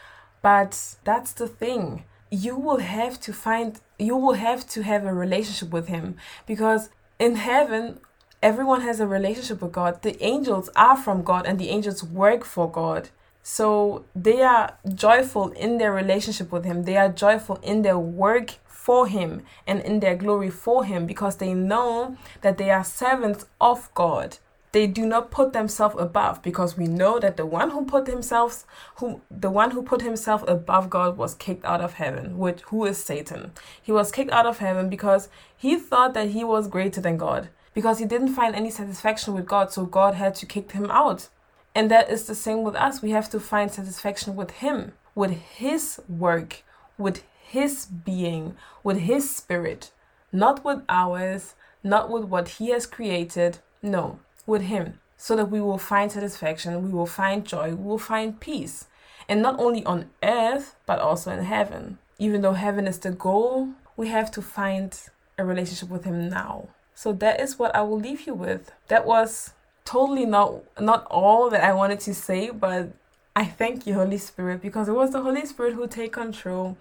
But 0.42 0.96
that's 1.06 1.32
the 1.32 1.48
thing. 1.48 2.04
You 2.30 2.58
will 2.58 2.80
have 2.80 3.18
to 3.22 3.32
find, 3.32 3.80
you 3.98 4.18
will 4.18 4.34
have 4.34 4.68
to 4.72 4.84
have 4.84 5.06
a 5.06 5.14
relationship 5.14 5.70
with 5.70 5.88
Him 5.88 6.18
because 6.46 6.90
in 7.18 7.36
heaven, 7.36 8.02
everyone 8.44 8.82
has 8.82 9.00
a 9.00 9.08
relationship 9.08 9.62
with 9.62 9.72
God. 9.72 10.02
The 10.02 10.22
angels 10.22 10.70
are 10.76 10.98
from 10.98 11.24
God 11.24 11.46
and 11.48 11.58
the 11.58 11.70
angels 11.70 12.04
work 12.04 12.44
for 12.44 12.70
God. 12.70 13.08
So 13.42 14.04
they 14.14 14.42
are 14.42 14.78
joyful 14.94 15.52
in 15.52 15.78
their 15.78 15.94
relationship 15.94 16.52
with 16.52 16.66
Him. 16.66 16.84
They 16.84 16.98
are 16.98 17.08
joyful 17.08 17.56
in 17.64 17.84
their 17.84 17.98
work 17.98 18.56
for 18.88 19.06
Him 19.08 19.44
and 19.68 19.82
in 19.82 20.00
their 20.00 20.16
glory 20.16 20.50
for 20.50 20.86
Him 20.86 21.06
because 21.06 21.36
they 21.36 21.54
know 21.54 22.16
that 22.42 22.58
they 22.58 22.72
are 22.72 22.86
servants 22.86 23.46
of 23.60 23.94
God. 23.94 24.38
They 24.72 24.88
do 24.88 25.06
not 25.06 25.32
put 25.32 25.52
themselves 25.52 25.96
above 25.98 26.42
because 26.42 26.78
we 26.78 26.88
know 26.88 27.20
that 27.20 27.36
the 27.36 27.46
one 27.46 27.72
who 27.72 27.86
put 27.86 28.08
himself 28.08 28.66
who 28.98 29.22
the 29.30 29.50
one 29.50 29.72
who 29.72 29.82
put 29.82 30.02
himself 30.02 30.44
above 30.48 30.90
God 30.90 31.18
was 31.18 31.34
kicked 31.36 31.66
out 31.66 31.82
of 31.82 31.94
heaven, 31.94 32.38
which 32.38 32.62
who 32.70 32.86
is 32.86 32.98
Satan. 32.98 33.52
He 33.82 33.92
was 33.92 34.12
kicked 34.12 34.32
out 34.32 34.46
of 34.46 34.60
heaven 34.60 34.90
because 34.90 35.30
he 35.66 35.76
thought 35.78 36.14
that 36.14 36.30
he 36.30 36.44
was 36.44 36.68
greater 36.76 37.02
than 37.02 37.18
God 37.18 37.50
because 37.74 38.00
he 38.00 38.06
didn't 38.06 38.36
find 38.40 38.56
any 38.56 38.70
satisfaction 38.70 39.34
with 39.34 39.46
God, 39.46 39.72
so 39.72 39.86
God 39.86 40.14
had 40.16 40.36
to 40.36 40.46
kick 40.46 40.72
him 40.72 40.90
out. 40.92 41.30
And 41.76 41.92
that 41.92 42.10
is 42.10 42.26
the 42.26 42.36
same 42.36 42.64
with 42.64 42.76
us. 42.76 43.02
We 43.02 43.12
have 43.12 43.30
to 43.32 43.40
find 43.40 43.70
satisfaction 43.72 44.36
with 44.36 44.52
Him, 44.66 44.94
with 45.14 45.32
His 45.32 46.02
work, 46.10 46.64
with 46.98 47.24
His 47.48 47.86
being, 47.86 48.56
with 48.84 49.00
His 49.00 49.34
spirit, 49.34 49.92
not 50.32 50.66
with 50.66 50.82
ours, 50.90 51.56
not 51.84 52.10
with 52.10 52.26
what 52.26 52.50
He 52.50 52.70
has 52.70 52.86
created. 52.86 53.60
No, 53.82 54.20
with 54.46 54.64
Him, 54.64 55.00
so 55.18 55.36
that 55.36 55.50
we 55.50 55.62
will 55.62 55.78
find 55.78 56.12
satisfaction, 56.12 56.84
we 56.84 56.90
will 56.90 57.06
find 57.06 57.46
joy, 57.46 57.70
we 57.70 57.84
will 57.84 58.00
find 58.00 58.40
peace. 58.40 58.88
And 59.30 59.42
not 59.42 59.60
only 59.60 59.84
on 59.86 60.10
earth, 60.24 60.76
but 60.86 61.00
also 61.00 61.32
in 61.32 61.44
heaven. 61.44 62.00
Even 62.20 62.42
though 62.42 62.54
heaven 62.54 62.88
is 62.88 63.00
the 63.00 63.12
goal, 63.12 63.70
we 63.96 64.08
have 64.10 64.32
to 64.32 64.42
find 64.42 65.00
a 65.38 65.46
relationship 65.46 65.90
with 65.90 66.06
Him 66.06 66.30
now. 66.30 66.70
So 66.96 67.14
that 67.14 67.40
is 67.40 67.60
what 67.60 67.76
I 67.76 67.82
will 67.82 68.00
leave 68.00 68.26
you 68.26 68.34
with. 68.34 68.72
That 68.88 69.06
was 69.06 69.54
totally 69.86 70.26
not 70.26 70.64
not 70.80 71.06
all 71.10 71.50
that 71.50 71.64
I 71.64 71.74
wanted 71.74 72.00
to 72.02 72.14
say, 72.14 72.50
but 72.50 72.90
I 73.36 73.46
thank 73.46 73.86
you, 73.86 73.94
Holy 73.94 74.18
Spirit, 74.18 74.62
because 74.62 74.90
it 74.90 74.94
was 74.94 75.12
the 75.12 75.22
Holy 75.22 75.46
Spirit 75.46 75.76
who 75.76 75.88
take 75.88 76.14
control. 76.14 76.76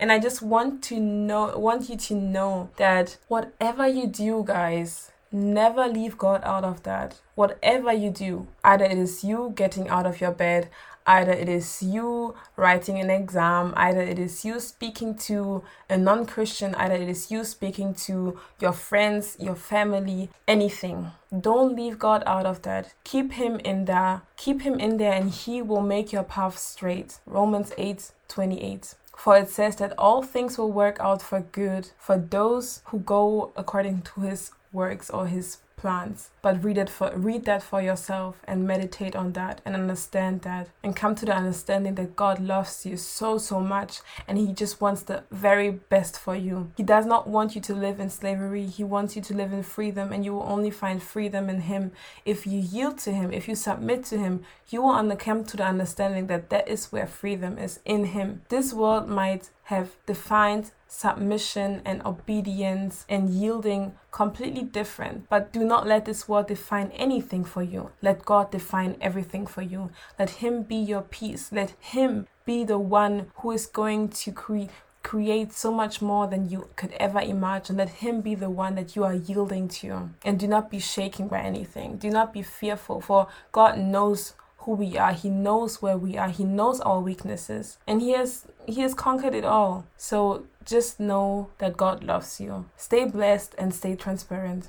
And 0.00 0.10
I 0.10 0.18
just 0.18 0.42
want 0.42 0.82
to 0.84 0.98
know 0.98 1.56
want 1.56 1.88
you 1.88 1.96
to 1.96 2.14
know 2.14 2.70
that 2.76 3.18
whatever 3.28 3.86
you 3.86 4.06
do, 4.06 4.42
guys, 4.44 5.12
never 5.30 5.86
leave 5.86 6.18
God 6.18 6.40
out 6.42 6.64
of 6.64 6.82
that. 6.82 7.20
Whatever 7.36 7.92
you 7.92 8.10
do, 8.10 8.48
either 8.64 8.86
it 8.86 8.98
is 8.98 9.22
you 9.22 9.52
getting 9.54 9.88
out 9.88 10.06
of 10.06 10.20
your 10.20 10.32
bed, 10.32 10.70
Either 11.06 11.32
it 11.32 11.48
is 11.48 11.82
you 11.82 12.34
writing 12.56 12.98
an 12.98 13.10
exam, 13.10 13.72
either 13.76 14.00
it 14.00 14.18
is 14.18 14.44
you 14.44 14.60
speaking 14.60 15.14
to 15.16 15.64
a 15.88 15.96
non 15.96 16.26
Christian, 16.26 16.74
either 16.76 16.94
it 16.94 17.08
is 17.08 17.30
you 17.30 17.42
speaking 17.42 17.94
to 17.94 18.38
your 18.60 18.72
friends, 18.72 19.36
your 19.40 19.56
family, 19.56 20.30
anything. 20.46 21.10
Don't 21.36 21.74
leave 21.74 21.98
God 21.98 22.22
out 22.26 22.46
of 22.46 22.62
that. 22.62 22.94
Keep 23.02 23.32
Him 23.32 23.58
in 23.64 23.86
there. 23.86 24.22
Keep 24.36 24.62
Him 24.62 24.78
in 24.78 24.98
there, 24.98 25.14
and 25.14 25.30
He 25.30 25.62
will 25.62 25.80
make 25.80 26.12
your 26.12 26.22
path 26.22 26.58
straight. 26.58 27.18
Romans 27.26 27.72
8 27.78 28.12
28. 28.28 28.94
For 29.20 29.36
it 29.36 29.50
says 29.50 29.76
that 29.76 29.92
all 29.98 30.22
things 30.22 30.56
will 30.56 30.72
work 30.72 30.96
out 30.98 31.20
for 31.20 31.42
good 31.42 31.90
for 31.98 32.16
those 32.16 32.80
who 32.86 33.00
go 33.00 33.52
according 33.54 34.00
to 34.14 34.22
His 34.22 34.50
works 34.72 35.10
or 35.10 35.26
His 35.26 35.58
plans 35.80 36.30
but 36.42 36.62
read 36.62 36.78
it 36.78 36.90
for 36.90 37.10
read 37.16 37.44
that 37.44 37.62
for 37.62 37.80
yourself 37.80 38.36
and 38.44 38.66
meditate 38.66 39.16
on 39.16 39.32
that 39.32 39.60
and 39.64 39.74
understand 39.74 40.42
that 40.42 40.68
and 40.82 40.94
come 40.96 41.14
to 41.14 41.26
the 41.26 41.34
understanding 41.34 41.94
that 41.94 42.16
God 42.16 42.38
loves 42.38 42.84
you 42.86 42.96
so 42.96 43.38
so 43.38 43.60
much 43.60 44.00
and 44.26 44.38
he 44.38 44.52
just 44.52 44.80
wants 44.80 45.02
the 45.02 45.22
very 45.30 45.70
best 45.70 46.18
for 46.18 46.36
you. 46.36 46.70
He 46.76 46.82
does 46.82 47.06
not 47.06 47.28
want 47.28 47.54
you 47.54 47.60
to 47.62 47.74
live 47.74 48.00
in 48.00 48.10
slavery. 48.10 48.66
He 48.66 48.84
wants 48.84 49.16
you 49.16 49.22
to 49.22 49.34
live 49.34 49.52
in 49.52 49.62
freedom 49.62 50.12
and 50.12 50.24
you 50.24 50.34
will 50.34 50.48
only 50.48 50.70
find 50.70 51.02
freedom 51.02 51.48
in 51.48 51.62
him 51.62 51.92
if 52.24 52.46
you 52.46 52.60
yield 52.60 52.98
to 52.98 53.12
him, 53.12 53.32
if 53.32 53.48
you 53.48 53.54
submit 53.54 54.04
to 54.06 54.18
him. 54.18 54.42
You 54.68 54.82
will 54.82 55.16
come 55.16 55.44
to 55.44 55.56
the 55.56 55.64
understanding 55.64 56.26
that 56.28 56.50
that 56.50 56.68
is 56.68 56.92
where 56.92 57.06
freedom 57.06 57.58
is 57.58 57.80
in 57.84 58.06
him. 58.06 58.42
This 58.48 58.72
world 58.72 59.08
might 59.08 59.50
have 59.70 59.94
defined 60.04 60.72
submission 60.88 61.80
and 61.84 62.02
obedience 62.04 63.06
and 63.08 63.30
yielding 63.30 63.92
completely 64.10 64.64
different. 64.64 65.28
But 65.28 65.52
do 65.52 65.62
not 65.64 65.86
let 65.86 66.04
this 66.06 66.28
world 66.28 66.48
define 66.48 66.90
anything 66.90 67.44
for 67.44 67.62
you. 67.62 67.90
Let 68.02 68.24
God 68.24 68.50
define 68.50 68.96
everything 69.00 69.46
for 69.46 69.62
you. 69.62 69.90
Let 70.18 70.30
Him 70.42 70.64
be 70.64 70.74
your 70.74 71.02
peace. 71.02 71.52
Let 71.52 71.74
Him 71.78 72.26
be 72.44 72.64
the 72.64 72.80
one 72.80 73.30
who 73.36 73.52
is 73.52 73.66
going 73.66 74.08
to 74.08 74.32
create 74.32 74.70
create 75.02 75.50
so 75.50 75.72
much 75.72 76.02
more 76.02 76.26
than 76.26 76.50
you 76.50 76.68
could 76.76 76.92
ever 77.00 77.20
imagine. 77.20 77.76
Let 77.76 77.88
Him 78.04 78.20
be 78.20 78.34
the 78.34 78.50
one 78.50 78.74
that 78.74 78.94
you 78.94 79.04
are 79.04 79.14
yielding 79.14 79.66
to. 79.80 80.10
And 80.24 80.38
do 80.38 80.46
not 80.46 80.70
be 80.70 80.78
shaken 80.78 81.26
by 81.28 81.40
anything. 81.40 81.96
Do 81.96 82.10
not 82.10 82.34
be 82.34 82.42
fearful, 82.42 83.00
for 83.00 83.28
God 83.50 83.78
knows 83.78 84.34
who 84.60 84.72
we 84.72 84.96
are. 84.98 85.12
He 85.12 85.30
knows 85.30 85.80
where 85.82 85.96
we 85.96 86.16
are. 86.16 86.28
He 86.28 86.44
knows 86.44 86.80
our 86.80 87.00
weaknesses. 87.00 87.78
And 87.86 88.00
He 88.00 88.12
has 88.12 88.46
He 88.66 88.80
has 88.82 88.94
conquered 88.94 89.34
it 89.34 89.44
all. 89.44 89.86
So 89.96 90.44
just 90.64 91.00
know 91.00 91.48
that 91.58 91.76
God 91.76 92.04
loves 92.04 92.40
you. 92.40 92.66
Stay 92.76 93.04
blessed 93.04 93.54
and 93.58 93.74
stay 93.74 93.96
transparent. 93.96 94.68